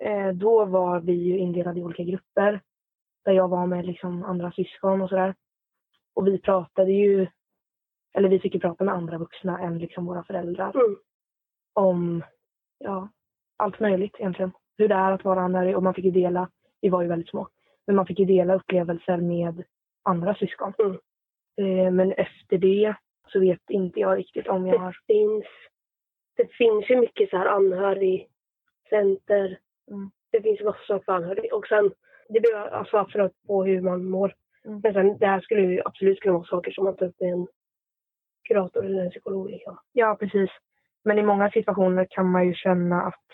[0.02, 2.62] eh, då var vi ju indelade i olika grupper.
[3.26, 5.36] Där jag var med liksom andra syskon och sådär.
[6.14, 7.28] Och vi pratade ju,
[8.14, 10.76] eller vi fick ju prata med andra vuxna än liksom våra föräldrar.
[10.76, 10.98] Mm.
[11.74, 12.24] om
[12.78, 13.10] ja,
[13.58, 14.52] allt möjligt egentligen.
[14.78, 16.50] Hur det är att vara anhörig och man fick ju dela,
[16.82, 17.48] vi var ju väldigt små,
[17.88, 19.64] men man fick ju dela upplevelser med
[20.04, 20.74] andra syskon.
[20.80, 20.98] Mm.
[21.58, 22.96] Eh, men efter det
[23.28, 24.98] så vet inte jag riktigt om jag har...
[25.08, 25.46] Det finns,
[26.38, 29.60] det finns ju mycket så här anhörigcenter.
[29.92, 30.12] Mm.
[30.32, 31.54] Det finns massor för anhörig.
[31.54, 31.92] Och sen,
[32.30, 34.34] det beror alltså absolut på hur man mår.
[34.66, 34.80] Mm.
[34.84, 37.34] Men sen, det här skulle ju absolut kunna vara saker som man tar upp med
[37.34, 37.48] en
[38.44, 39.50] kurator eller en psykolog.
[39.50, 39.78] Liksom.
[39.92, 40.50] Ja, precis.
[41.04, 43.26] Men i många situationer kan man ju känna att,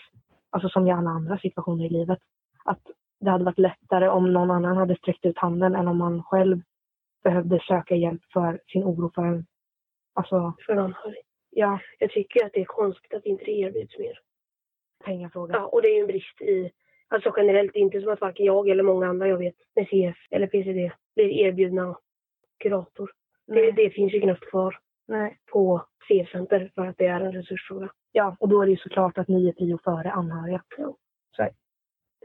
[0.50, 2.18] alltså som i alla andra situationer i livet,
[2.64, 2.82] att
[3.20, 6.60] det hade varit lättare om någon annan hade sträckt ut handen än om man själv
[7.24, 9.46] behövde söka hjälp för sin oro för en...
[10.18, 11.22] Alltså, För anhörig.
[11.50, 14.18] ja, Jag tycker att det är konstigt att inte det erbjuds mer.
[15.04, 15.54] pengafråga.
[15.54, 16.70] Ja, och det är ju en brist i,
[17.08, 20.46] alltså generellt, inte som att varken jag eller många andra jag vet med CF eller
[20.46, 21.98] PCD blir erbjudna
[22.58, 23.10] kurator.
[23.46, 24.78] Det, det finns ju knappt kvar
[25.08, 25.38] Nej.
[25.52, 27.90] på CF-center för att det är en resursfråga.
[28.12, 30.62] Ja, och då är det ju såklart att ni är prio före anhöriga.
[30.76, 30.96] Ja.
[31.36, 31.48] Så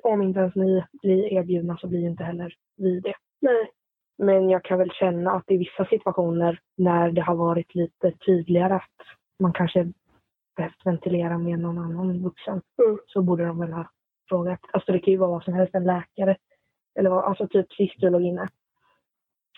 [0.04, 3.14] om inte ens ni blir erbjudna så blir ju inte heller vi det.
[3.42, 3.72] Nej,
[4.18, 8.76] Men jag kan väl känna att i vissa situationer när det har varit lite tydligare
[8.76, 9.08] att
[9.40, 9.92] man kanske
[10.56, 12.98] behövt ventilera med någon annan vuxen Mm.
[13.08, 13.90] så borde de väl ha
[14.30, 14.60] frågat.
[14.74, 16.38] Alltså det kan ju vara vad som helst, en läkare.
[17.00, 18.50] Eller vad, alltså typ sist du låg inne.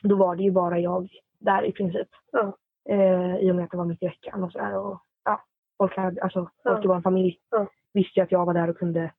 [0.04, 2.08] Då var det ju bara jag där i princip.
[2.32, 2.58] Ja.
[2.90, 4.78] Eh, I och med att det var mitt i veckan och sådär.
[4.78, 5.44] Och, ja,
[5.78, 7.38] folk, hade, alltså, folk i vår familj
[7.94, 9.12] visste ju att jag var där och kunde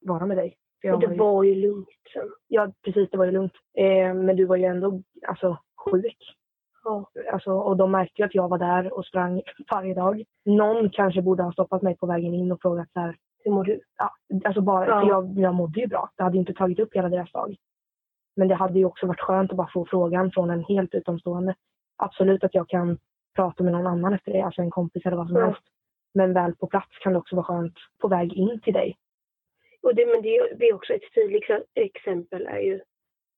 [0.00, 0.56] vara med dig.
[0.84, 2.30] Jag det var ju lugnt sen.
[2.48, 3.10] Ja, precis.
[3.10, 3.52] Det var ju lugnt.
[3.78, 6.34] Eh, men du var ju ändå alltså, sjuk.
[6.84, 7.10] Ja.
[7.32, 10.24] Alltså, och de märkte ju att jag var där och sprang varje dag.
[10.44, 13.64] Någon kanske borde ha stoppat mig på vägen in och frågat så här, Hur mår
[13.64, 13.80] du?
[13.98, 14.10] ja,
[14.44, 15.00] alltså bara, Ja.
[15.00, 16.10] för jag, jag mådde ju bra.
[16.16, 17.56] Det hade ju inte tagit upp hela deras dag.
[18.36, 21.54] Men det hade ju också varit skönt att bara få frågan från en helt utomstående.
[21.96, 22.98] Absolut att jag kan
[23.36, 25.62] prata med någon annan efter det, alltså en kompis eller vad som helst.
[26.14, 28.96] Men väl på plats kan det också vara skönt på väg in till dig.
[29.84, 32.80] Och det, men det, det är också ett tydligt ex- exempel är ju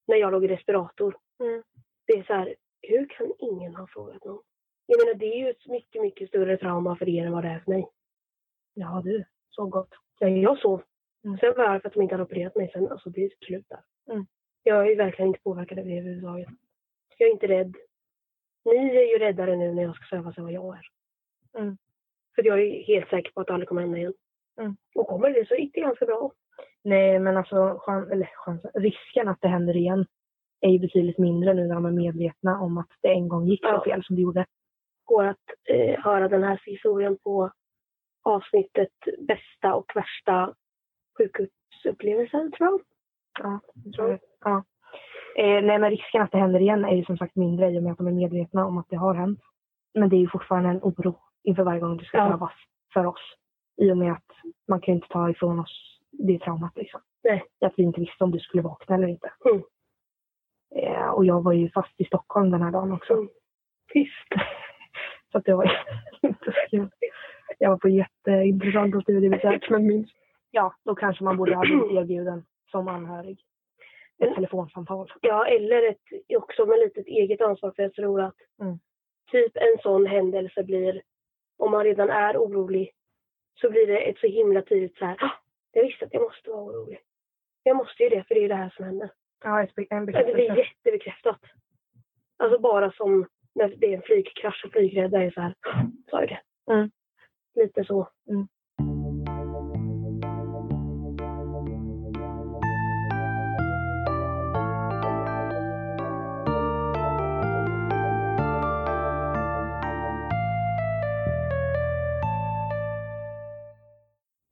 [0.07, 1.17] när jag låg i respirator.
[1.39, 1.63] Mm.
[2.05, 4.41] Det är så här, hur kan ingen ha frågat någon?
[4.85, 7.49] Jag menar det är ju ett mycket, mycket större trauma för er än vad det
[7.49, 7.87] är för mig.
[8.73, 9.89] Ja du, så gott.
[10.19, 10.81] Ja, jag sov.
[11.23, 11.37] Mm.
[11.37, 12.87] Sen var jag för att de inte hade opererat mig sen.
[12.87, 14.13] Alltså det är slut där.
[14.13, 14.25] Mm.
[14.63, 16.47] Jag är ju verkligen inte påverkad av det överhuvudtaget.
[17.17, 17.75] Jag är inte rädd.
[18.65, 20.87] Ni är ju räddare nu när jag ska sövas än vad jag är.
[21.61, 21.77] Mm.
[22.35, 24.13] För jag är helt säker på att det aldrig kommer hända igen.
[24.59, 24.75] Mm.
[24.95, 26.31] Och kommer det så gick det ganska bra.
[26.83, 30.05] Nej, men alltså chans, eller chansen, risken att det händer igen
[30.61, 33.61] är ju betydligt mindre nu när de är medvetna om att det en gång gick
[33.61, 33.83] så Ja.
[33.83, 34.45] fel som det gjorde.
[35.05, 37.51] går att eh, höra den här historien på
[38.23, 38.89] avsnittet
[39.27, 40.53] bästa och värsta
[41.17, 42.79] sjukhusupplevelser tror jag.
[43.39, 44.19] Ja, jag tror det.
[44.39, 44.63] Ja.
[45.37, 47.83] Eh, nej, men risken att det händer igen är ju som sagt mindre i och
[47.83, 49.39] med att de är medvetna om att det har hänt.
[49.93, 52.27] Men det är ju fortfarande en oro inför varje gång det ska Ja.
[52.29, 52.53] prövas
[52.93, 53.35] för oss.
[53.77, 54.31] I och med att
[54.67, 57.01] man kan inte ta ifrån oss det traumat liksom.
[57.23, 57.43] Nej.
[57.61, 59.31] Att vi inte visste om du skulle vakna eller inte.
[59.45, 59.63] Mm.
[60.75, 63.13] Eh, och jag var ju fast i Stockholm den här dagen också.
[63.13, 63.29] Mm.
[63.93, 64.27] Tyst.
[65.31, 65.71] Så att det var
[66.21, 66.89] inte så kul.
[67.59, 70.13] Jag var på jätteintressanta studiebesök men minst.
[70.51, 73.39] Ja, då kanske man borde ha blivit erbjuden som anhörig.
[74.19, 74.35] Ett Mm.
[74.35, 75.11] telefonsamtal.
[75.21, 76.01] Ja, eller ett,
[76.37, 78.79] också med lite eget ansvar för jag tror att Mm.
[79.31, 81.01] typ en sån händelse blir,
[81.57, 82.91] om man redan är orolig,
[83.61, 85.31] så blir det ett så himla tidigt så här, ah,
[85.71, 86.99] jag visste att jag måste vara orolig.
[87.63, 89.09] Jag måste ju det, för det är ju det här som händer.
[89.43, 90.59] Ja, en Ja, Det blir bekräftelse.
[90.61, 91.39] jättebekräftat.
[92.37, 95.53] Alltså bara som när det är en flygkrasch och flygräddare är så här,
[96.09, 96.41] sa ju det.
[96.71, 96.91] Mm.
[97.55, 98.09] Lite så.
[98.29, 98.47] Mm.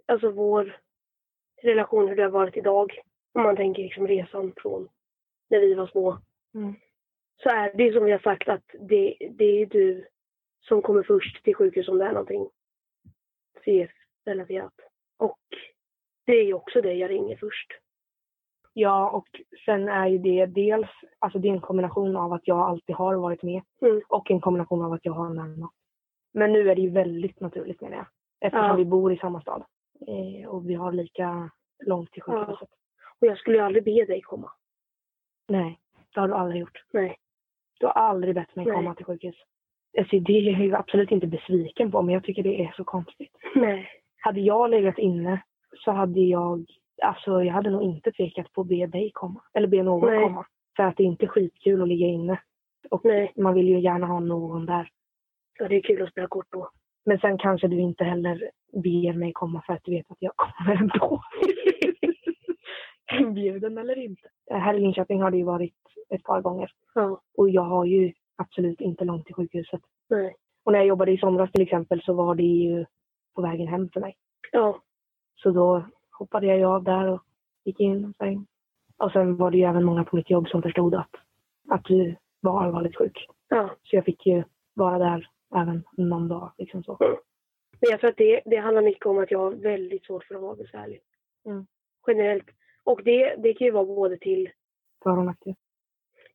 [0.05, 0.77] Alltså vår
[1.61, 2.99] relation, hur det har varit idag.
[3.33, 4.89] Om man tänker liksom resan från
[5.49, 6.17] när vi var små.
[6.53, 6.73] Mm.
[7.43, 10.07] Så är det som vi har sagt att det, det är du
[10.59, 12.49] som kommer först till sjukhus om det är någonting
[13.65, 14.73] CF-relaterat.
[15.17, 15.39] Och
[16.25, 17.71] det är ju också det jag ringer först.
[18.73, 19.27] Ja, och
[19.65, 20.87] sen är ju det dels,
[21.19, 24.01] alltså det är en kombination av att jag alltid har varit med Mm.
[24.09, 25.71] och en kombination av att jag har närmat.
[26.33, 28.05] Men nu är det ju väldigt naturligt menar jag.
[28.39, 28.75] Eftersom Ja.
[28.75, 29.63] vi bor i samma stad.
[30.07, 31.49] Eh, och vi har lika
[31.85, 32.69] långt till sjukhuset.
[33.19, 34.51] Och jag skulle ju aldrig be dig komma.
[35.47, 35.79] Nej,
[36.13, 36.83] det har du aldrig gjort.
[36.93, 37.17] Nej.
[37.79, 38.75] Du har aldrig bett mig Nej.
[38.75, 39.35] komma till sjukhus.
[39.97, 43.37] Alltså, det är jag absolut inte besviken på, men jag tycker det är så konstigt.
[43.55, 43.89] Nej.
[44.17, 45.43] Hade jag legat inne
[45.77, 46.65] så hade jag,
[47.01, 49.41] alltså jag hade nog inte tvekat på att be dig komma.
[49.53, 50.23] Eller be någon Nej.
[50.23, 50.45] komma.
[50.75, 52.41] För att det är inte skitkul att ligga inne.
[52.89, 53.33] Och Nej.
[53.35, 54.89] man vill ju gärna ha någon där.
[55.59, 56.69] Ja, det är kul att spela kort då.
[57.05, 60.33] Men sen kanske du inte heller ber mig komma för att du vet att jag
[60.35, 61.21] kommer ändå.
[63.19, 64.29] Inbjuden eller inte.
[64.51, 65.75] Här i Linköping har det ju varit
[66.09, 66.71] ett par gånger.
[66.93, 67.21] Ja.
[67.37, 69.81] Och jag har ju absolut inte långt till sjukhuset.
[70.09, 70.35] Nej.
[70.63, 72.85] Och när jag jobbade i somras till exempel så var det ju
[73.35, 74.15] på vägen hem för mig.
[74.51, 74.81] Ja.
[75.35, 77.21] Så då hoppade jag av där och
[77.65, 78.05] gick in.
[78.05, 78.47] Och sen,
[78.97, 81.11] och sen var det ju även många på mitt jobb som förstod att,
[81.69, 83.27] att du var allvarligt sjuk.
[83.49, 83.69] Ja.
[83.83, 86.51] Så jag fick ju vara där även någon dag.
[86.57, 86.97] Liksom så.
[87.81, 90.35] Men jag tror att det, det handlar mycket om att jag har väldigt svårt för
[90.35, 91.01] att vara besvärlig.
[91.45, 91.65] Mm.
[92.07, 92.45] Generellt.
[92.83, 94.49] Och det, det kan ju vara både till,
[95.03, 95.55] För och nackdel.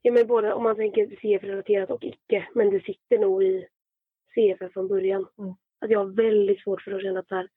[0.02, 2.48] ja men både om man tänker CF-relaterat och icke.
[2.54, 3.66] Men det sitter nog i
[4.34, 5.26] CF från början.
[5.38, 5.54] Mm.
[5.80, 7.48] Att jag har väldigt svårt för att känna att så här,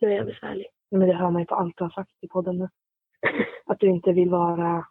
[0.00, 0.66] nu är jag besvärlig.
[0.90, 2.68] Men det hör man ju på allt du har sagt i podden nu.
[3.66, 4.86] Att du inte vill vara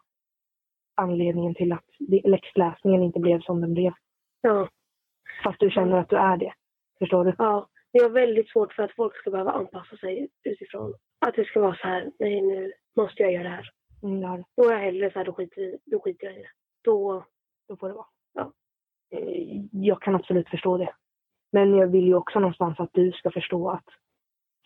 [0.94, 1.84] anledningen till att
[2.24, 3.92] läxläsningen inte blev som den blev.
[4.40, 4.68] Ja.
[5.44, 6.52] Fast du känner att du är det.
[6.98, 7.34] Förstår du?
[7.38, 7.68] Ja.
[7.92, 10.94] Jag har väldigt svårt för att folk ska behöva anpassa sig utifrån.
[11.26, 13.70] Att det ska vara så här, nej nu måste jag göra det här.
[14.02, 14.44] Mm, det har du.
[14.56, 16.48] Då är jag hellre så här, då skiter, då skiter jag i det.
[16.84, 17.24] Då,
[17.68, 18.06] Då får det vara.
[18.34, 18.52] Ja.
[19.12, 20.94] Eh, Jag kan absolut förstå det.
[21.52, 23.84] Men jag vill ju också någonstans att du ska förstå att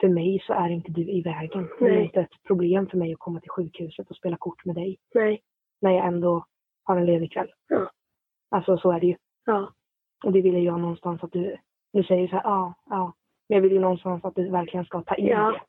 [0.01, 1.69] för mig så är inte du i vägen.
[1.79, 2.05] Det är Nej.
[2.05, 4.99] inte ett problem för mig att komma till sjukhuset och spela kort med dig.
[5.15, 5.43] nej.
[5.81, 6.47] När jag ändå
[6.85, 7.53] har en ledig kväll.
[7.69, 7.91] Ja.
[8.51, 9.17] Alltså så är det ju.
[9.45, 9.73] Ja.
[10.25, 11.57] Och det vill jag någonstans att du,
[11.93, 13.13] nu säger så här, ja, ja.
[13.49, 15.51] Men jag vill ju någonstans att du verkligen ska ta in Ja.
[15.51, 15.61] det.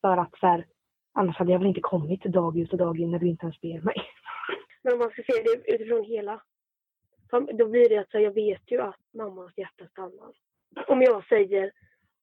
[0.00, 0.66] För att så här,
[1.12, 3.60] annars hade jag väl inte kommit dag ut och dag in när du inte ens
[3.60, 3.96] ber mig.
[4.82, 6.42] Men om man ska se det utifrån hela.
[7.52, 10.32] Då blir det att så här, jag vet ju att mammas hjärta stannar.
[10.88, 11.72] Om jag säger,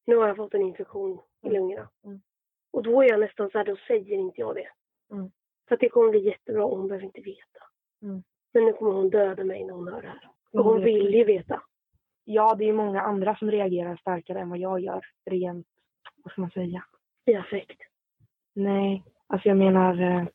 [0.06, 1.54] nu har jag fått en infektion i Mm.
[1.62, 1.90] lungorna.
[2.06, 2.22] Mm.
[2.72, 4.68] Och då är jag nästan så här, då säger inte jag det.
[5.16, 5.32] Mm.
[5.68, 7.60] För att det kommer bli jättebra hon behöver inte veta.
[8.02, 8.24] Mm.
[8.54, 10.30] Men nu kommer hon döda mig när hon hör det här.
[10.52, 11.62] Och hon vill ju veta.
[12.32, 15.06] Ja, det är många andra som reagerar starkare än vad jag gör.
[15.26, 15.68] Rent,
[16.24, 16.84] vad ska man säga?
[17.26, 17.82] I affekt.
[18.56, 20.28] Nej, alltså jag menar eh,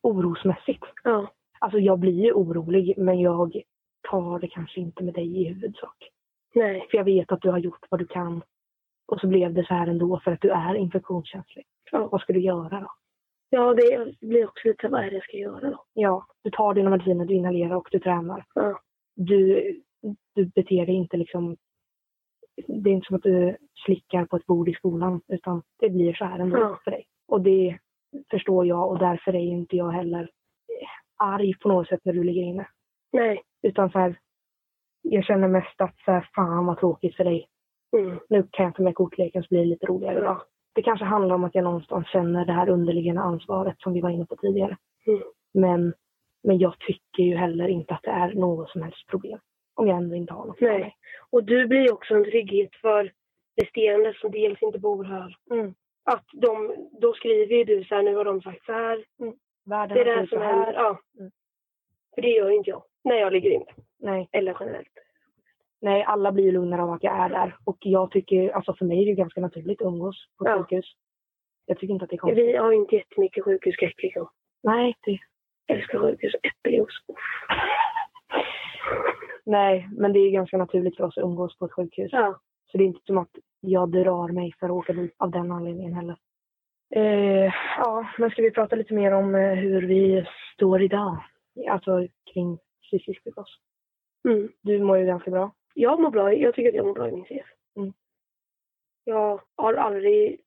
[0.00, 0.84] orosmässigt.
[1.04, 1.32] Ja.
[1.58, 3.62] Alltså jag blir ju orolig, men jag
[4.10, 6.10] tar det kanske inte med dig i huvudsak.
[6.54, 6.86] Nej.
[6.90, 8.42] För jag vet att du har gjort vad du kan.
[9.06, 11.66] Och så blev det så här ändå för att du är infektionskänslig.
[11.90, 12.08] Ja.
[12.12, 12.92] Vad ska du göra då?
[13.50, 15.84] Ja, det blir också lite, vad är det jag ska göra då?
[15.92, 18.44] Ja, du tar dina mediciner, du inhalerar och du tränar.
[18.54, 18.80] Ja.
[19.14, 19.82] Du,
[20.34, 21.56] du beter dig inte liksom...
[22.66, 26.14] Det är inte som att du slickar på ett bord i skolan, utan det blir
[26.14, 26.80] så här ändå Ja.
[26.84, 27.04] för dig.
[27.28, 27.78] Och det
[28.30, 30.88] förstår jag och därför är inte jag heller eh,
[31.26, 32.68] arg på något sätt när du ligger inne.
[33.12, 33.42] Nej.
[33.62, 34.18] Utan så här,
[35.02, 37.48] jag känner mest att så här, fan vad tråkigt för dig.
[37.96, 38.18] Mm.
[38.28, 40.36] Nu kan jag ta med kortleken så blir det lite roligare idag.
[40.40, 40.44] Ja.
[40.74, 44.10] Det kanske handlar om att jag någonstans känner det här underliggande ansvaret som vi var
[44.10, 44.76] inne på tidigare.
[45.06, 45.22] Mm.
[45.54, 45.94] Men,
[46.42, 49.38] men jag tycker ju heller inte att det är något som helst problem.
[49.74, 50.96] Om jag ändå inte har något Nej.
[51.30, 53.12] Och du blir ju också en trygghet för
[53.62, 55.36] resterande som dels inte bor här.
[55.50, 55.74] Mm.
[56.04, 59.04] Att de, då skriver ju du så här, nu har de sagt så här.
[59.64, 60.52] Världen Det är det ut som här.
[60.54, 60.72] händer.
[60.74, 60.98] Ja.
[61.18, 61.30] Mm.
[62.14, 62.82] För det gör ju inte jag.
[63.04, 63.64] När jag ligger inne.
[63.98, 64.88] Nej, Eller generellt.
[65.80, 67.56] nej, alla blir ju lugnare av att jag är där.
[67.64, 70.58] Och jag tycker, alltså för mig är det ganska naturligt att umgås på ett Ja.
[70.58, 70.92] sjukhus.
[71.66, 72.46] Jag tycker inte att det är konstigt.
[72.46, 74.28] Vi har ju inte jättemycket sjukhusskräck liksom.
[74.62, 75.18] Nej, det,
[75.74, 76.32] Älskar sjukhus.
[76.42, 77.02] Äppeljuice.
[79.46, 82.10] Nej, men det är ganska naturligt för oss att umgås på ett sjukhus.
[82.12, 82.40] Ja.
[82.70, 85.52] Så det är inte som att jag drar mig för att åka dit av den
[85.52, 86.16] anledningen heller.
[86.94, 91.18] Eh, ja, men ska vi prata lite mer om eh, hur vi står idag?
[91.68, 93.58] Alltså kring psykisk psykos.
[94.28, 94.48] Mm.
[94.62, 95.50] Du mår ju ganska bra.
[95.74, 96.34] Jag mår bra.
[96.34, 97.46] Jag tycker att jag mår bra i min CF.
[97.76, 97.92] Mm.
[99.04, 100.40] Jag har aldrig,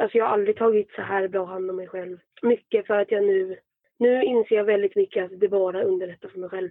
[0.00, 2.18] alltså jag har aldrig tagit så här bra hand om mig själv.
[2.42, 3.58] Mycket för att jag nu,
[3.98, 6.70] nu inser jag väldigt mycket att det bara underlättar för mig själv.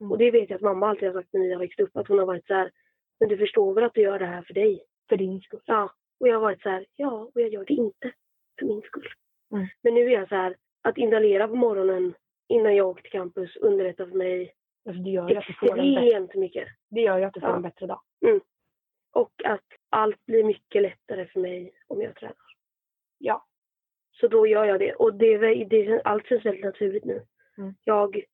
[0.00, 0.12] Mm.
[0.12, 1.96] Och det vet jag att mamma alltid har sagt när har växt upp.
[1.96, 2.70] Att hon har varit så här,
[3.20, 4.84] men du förstår väl att du gör det här för dig?
[5.08, 5.62] För din skull.
[5.64, 5.92] Ja.
[6.20, 8.12] Och jag har varit så här, ja, och jag gör det inte
[8.58, 9.08] för min skull.
[9.52, 9.66] Mm.
[9.82, 12.14] Men nu är jag så här, att inhalera på morgonen
[12.48, 14.54] innan jag åker till campus underlättar för mig
[14.88, 16.68] Alltså, det gör extremt mycket.
[16.90, 17.56] det gör ju att du får Ja.
[17.56, 18.00] en bättre dag.
[19.12, 22.36] Och att allt blir mycket lättare för mig om jag tränar.
[23.18, 23.44] Ja.
[24.12, 24.94] Så då gör jag det.
[24.94, 27.22] Och det, det, allt känns väldigt naturligt nu.
[27.58, 27.74] Mm.
[27.84, 28.24] Jag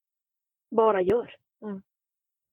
[0.70, 1.36] bara gör.
[1.62, 1.82] Mm.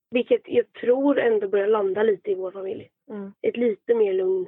[0.10, 2.90] Vilket jag tror ändå börjar landa lite i vår familj.
[3.10, 3.34] Mm.
[3.42, 4.48] Ett lite mer lugn.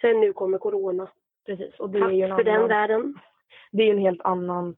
[0.00, 1.10] Sen nu kommer corona.
[1.46, 1.80] Precis.
[1.80, 3.18] Och det Tack är ju en för den annan, världen.
[3.72, 4.76] det är ju en helt annan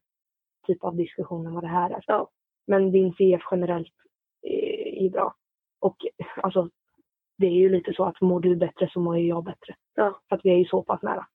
[0.67, 2.05] typ av diskussion än vad det här är.
[2.07, 2.31] Ja.
[2.67, 3.95] Men din CF generellt
[4.43, 5.35] är, är bra.
[5.79, 5.97] Och
[6.37, 6.71] alltså,
[7.39, 9.75] det är ju lite så att mår du bättre så mår ju jag bättre.
[9.95, 10.21] Ja.
[10.29, 11.27] För att vi är ju så pass nära.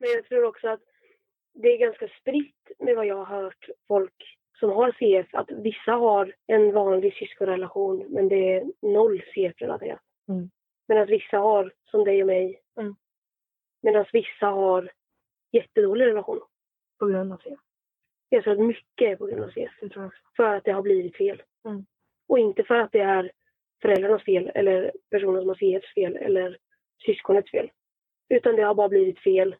[0.00, 0.80] Men jag tror också att
[1.54, 5.34] det är ganska spritt med vad jag har hört folk som har CF.
[5.34, 10.00] Att vissa har en vanlig syskonrelation men det är noll CF-relaterat.
[10.28, 10.50] Mm.
[10.88, 12.60] Medan vissa har, som dig och mig.
[12.80, 12.94] Mm.
[13.82, 14.90] Medan vissa har
[15.52, 16.40] jättedålig relation.
[16.98, 17.58] På grund av CF.
[18.28, 19.72] Jag tror att mycket är på grund av CF.
[20.36, 21.42] För att det har blivit fel.
[21.68, 21.86] Mm.
[22.28, 23.32] Och inte för att det är
[23.82, 26.58] föräldrarnas fel eller personen som har CFs fel eller
[27.06, 27.70] syskonets fel.
[28.28, 29.56] Utan det har bara blivit fel.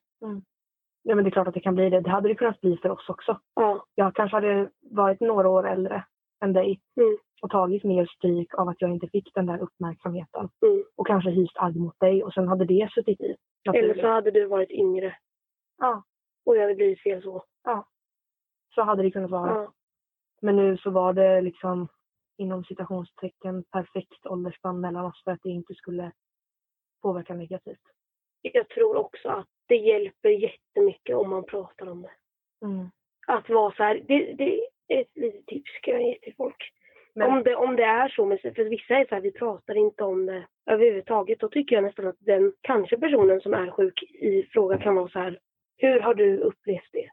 [1.03, 2.01] Ja men det är klart att det kan bli det.
[2.01, 3.41] Det hade det kunnat bli för oss också.
[3.55, 6.05] Ja, Jag kanske hade varit några år äldre
[6.45, 6.81] än dig.
[6.97, 7.19] Mm.
[7.43, 10.49] Och tagit mer stryk av att jag inte fick den där uppmärksamheten.
[10.67, 10.85] mm.
[10.97, 12.25] Och kanske hyst agg mot dig.
[12.25, 13.37] Och sen hade det suttit i.
[13.75, 15.17] Eller så hade du varit yngre.
[15.79, 16.03] Ja.
[16.47, 17.45] Och det hade blivit fel så.
[18.75, 19.51] Så hade det kunnat vara.
[19.51, 19.73] Ja.
[20.43, 21.89] Men nu så var det liksom
[22.37, 26.13] inom citationstecken perfekt åldersspann mellan oss för att det inte skulle
[27.03, 27.81] påverka negativt.
[28.43, 32.13] Jag tror också att det hjälper jättemycket om man pratar om det.
[32.67, 32.91] Mm.
[33.27, 36.73] Att vara så här, det, det ett litet tips kan jag ge till folk.
[37.15, 39.75] Men, Om, det, om det är så, men för vissa är så här, vi pratar
[39.75, 41.41] inte om det överhuvudtaget.
[41.41, 45.09] Då tycker jag nästan att den kanske personen som är sjuk i fråga kan vara
[45.09, 45.39] så här,
[45.77, 47.09] hur har du upplevt det?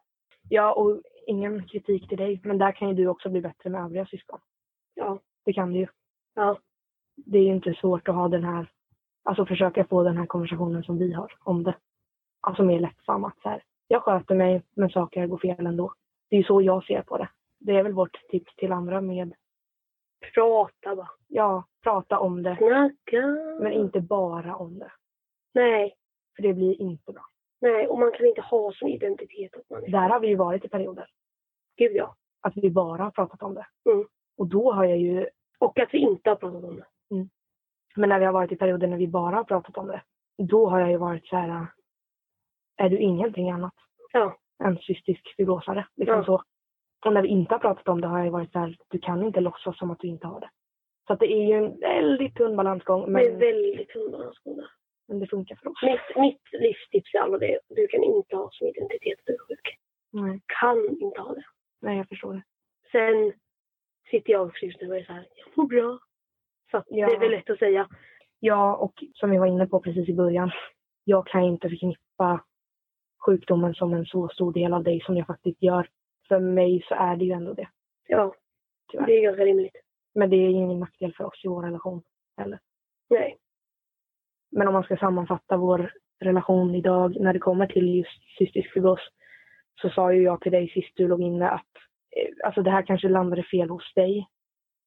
[0.50, 2.42] ja, och ingen kritik till dig.
[2.44, 4.40] Men där kan ju du också bli bättre med övriga syskon.
[4.96, 5.88] Ja, Det kan du ju.
[6.36, 6.58] ja,
[7.16, 8.68] Det är ju inte svårt att ha den här,
[9.24, 11.76] alltså försöka få den här konversationen som vi har om det.
[12.42, 15.94] Alltså mer lättsam att så här, jag sköter mig men saker går fel ändå.
[16.30, 17.30] Det är ju så jag ser på det.
[17.64, 19.34] Det är väl vårt tips till andra med,
[20.34, 21.10] prata bara.
[21.28, 22.56] ja, prata om det.
[22.58, 23.28] Snacka.
[23.62, 24.92] Men inte bara om det.
[25.54, 25.96] Nej,
[26.36, 27.26] För det blir inte bra.
[27.62, 30.36] nej, och man kan inte ha som identitet att man är Där har vi ju
[30.36, 31.10] varit i perioder.
[31.78, 32.16] Gud ja.
[32.42, 33.68] Att vi bara har pratat om det.
[33.92, 34.08] Mm.
[34.38, 35.28] Och då har jag ju,
[35.60, 36.86] Och att vi inte har pratat om det.
[37.96, 40.02] men när vi har varit i perioder när vi bara har pratat om det.
[40.38, 41.68] Då har jag ju varit så här,
[42.78, 43.74] är du ingenting annat
[44.14, 45.88] Ja, än cystisk fibrosare?
[45.96, 46.24] Liksom Ja.
[46.26, 46.44] så.
[47.06, 49.24] Och när vi inte har pratat om det har jag varit så här, du kan
[49.24, 50.50] inte låtsas som att du inte har det.
[51.08, 54.68] Så att det är ju en väldigt tunn balansgång, det är men, väldigt hundbalansgående.
[55.08, 55.82] men det funkar för oss.
[55.84, 57.60] Mitt, mitt livstips är alla det.
[57.70, 59.78] Du kan inte ha som identitet att du är sjuk.
[60.12, 61.44] Nej, Kan inte ha det.
[61.82, 62.44] nej, jag förstår det.
[62.92, 63.34] Sen
[64.12, 66.00] sitter jag också just nu och är så här, jag mår bra.
[66.72, 67.08] Så Ja.
[67.08, 67.88] det är väl lätt att säga.
[68.40, 70.52] Ja, och som vi var inne på precis i början.
[71.04, 72.44] Jag kan inte förknippa
[73.26, 75.88] sjukdomen som en så stor del av dig som jag faktiskt gör.
[76.32, 77.68] För mig så är det ju ändå det.
[78.08, 78.36] Ja,
[78.92, 79.06] Tyvärr.
[79.06, 79.76] det är ganska rimligt.
[80.16, 82.02] Men det är ingen nackdel för oss i vår relation
[82.38, 82.60] heller.
[83.10, 83.38] Nej.
[84.52, 89.00] Men om man ska sammanfatta vår relation idag när det kommer till just cystisk fibros
[89.82, 91.68] så sa ju jag till dig sist du låg inne att
[92.18, 94.28] eh, alltså det här kanske landade fel hos dig.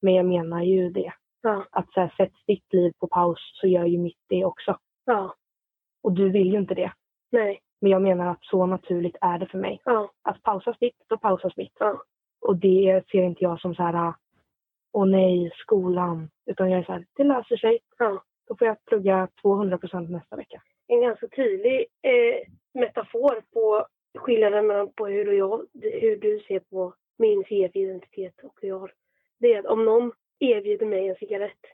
[0.03, 1.13] Men jag menar ju det.
[1.43, 4.79] Ja, Att så här, sätts ditt liv på paus så gör ju mitt det också.
[5.05, 5.35] ja,
[6.03, 6.93] Och du vill ju inte det.
[7.33, 9.81] nej, Men jag menar att så naturligt är det för mig.
[9.85, 11.73] ja, Att pausas ditt, då pausas mitt.
[11.79, 12.03] ja,
[12.41, 14.15] Och det ser inte jag som så här,
[14.93, 16.31] åh nej, skolan.
[16.47, 17.79] Utan jag är så här, det löser sig.
[17.99, 18.23] ja.
[18.49, 20.63] Då får jag plugga 200 procent nästa vecka.
[20.87, 23.87] En ganska tydlig eh, metafor på
[24.19, 25.67] skillnaden mellan på hur, och jag,
[26.01, 28.93] hur du ser på min CF-identitet och hur jag har.
[29.39, 31.65] Det är att om någon erbjuder mig en cigarett,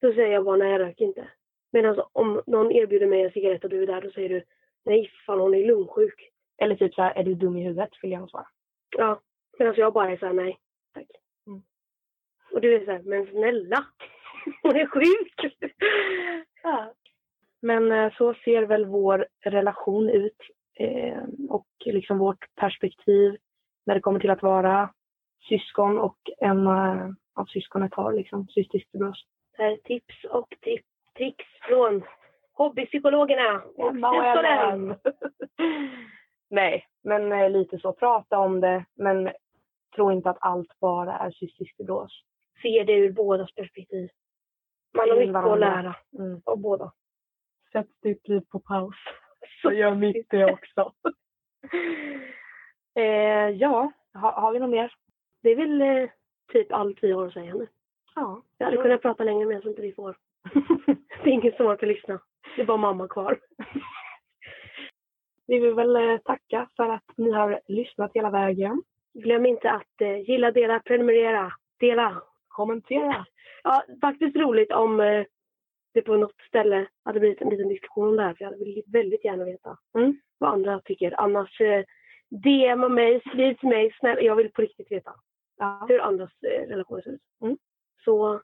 [0.00, 1.28] då säger jag bara nej, jag röker inte.
[1.72, 4.42] Medan om någon erbjuder mig en cigarett och du är där, då säger du
[4.84, 6.28] nej, fan hon är lungsjuk.
[6.58, 7.90] Eller typ så här, är du dum i huvudet?
[8.02, 8.46] Vill jag svara.
[8.96, 9.20] Ja,
[9.58, 10.58] medan jag bara är så här, nej,
[10.94, 11.06] tack.
[11.46, 11.62] Mm.
[12.52, 13.86] Och du är så här, men snälla,
[14.62, 15.54] hon är sjuk.
[16.62, 16.94] ja.
[17.62, 20.36] Men eh, så ser väl vår relation ut.
[20.78, 23.36] Eh, och liksom vårt perspektiv
[23.86, 24.90] när det kommer till att vara
[25.48, 29.24] syskon och en eh, av syskonet har liksom cystisk fibros.
[29.52, 32.02] Här är tips och tips, tricks från
[32.52, 34.44] hobbypsykologerna och Emma och syskonen.
[34.44, 34.96] Ellen.
[36.50, 37.92] Nej, men eh, lite så.
[37.92, 39.30] Prata om det, men
[39.94, 42.22] tro inte att allt bara är cystisk fibros.
[42.62, 44.10] Se det ur bådas perspektiv.
[44.94, 46.40] Man har mycket att lära Mm.
[46.44, 46.92] av båda.
[47.72, 48.94] Sätt ditt liv på paus.
[49.62, 50.92] Så gör mitt det också.
[52.94, 54.94] eh, ja, har, har vi något mer?
[55.42, 56.10] Det är väl eh,
[56.52, 57.66] typ allt vi har att säga nu.
[58.14, 58.42] Ja.
[58.58, 60.16] Jag hade kunnat prata längre men jag tror inte vi får.
[61.24, 62.20] det är ingen som orkar lyssna.
[62.56, 63.38] Det bara mamma kvar.
[65.46, 68.82] vi vill väl eh, tacka för att ni har lyssnat hela vägen.
[69.14, 72.22] Glöm inte att eh, gilla, dela, prenumerera, dela.
[72.48, 73.26] Kommentera.
[73.62, 75.24] Ja, faktiskt roligt om eh,
[75.94, 78.34] det på något ställe hade blivit en liten diskussion om det här.
[78.34, 80.20] För jag hade väldigt gärna veta Mm.
[80.38, 81.20] vad andra tycker.
[81.20, 81.58] Annars
[82.30, 83.92] DMa mig, skriv till mig.
[84.00, 85.14] Snälla, jag vill på riktigt veta
[85.56, 85.86] Ja.
[85.88, 87.20] hur andras relationer ser ut.
[87.42, 87.56] Mm.
[88.04, 88.40] Så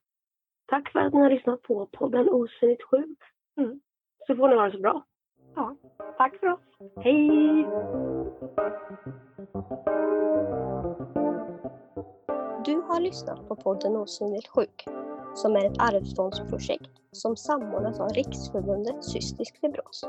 [0.67, 3.19] tack för att ni har lyssnat på podden Osynligt sjuk.
[3.57, 3.81] Mm.
[4.29, 5.03] Så får ni ha det så bra.
[5.55, 5.77] ja.
[6.19, 6.61] Tack för oss.
[6.97, 7.67] Hej!
[12.65, 14.85] Du har lyssnat på podden Osynligt sjuk,
[15.35, 20.05] som är ett arvsfondsprojekt som samordnas av Riksförbundet Cystisk fibros.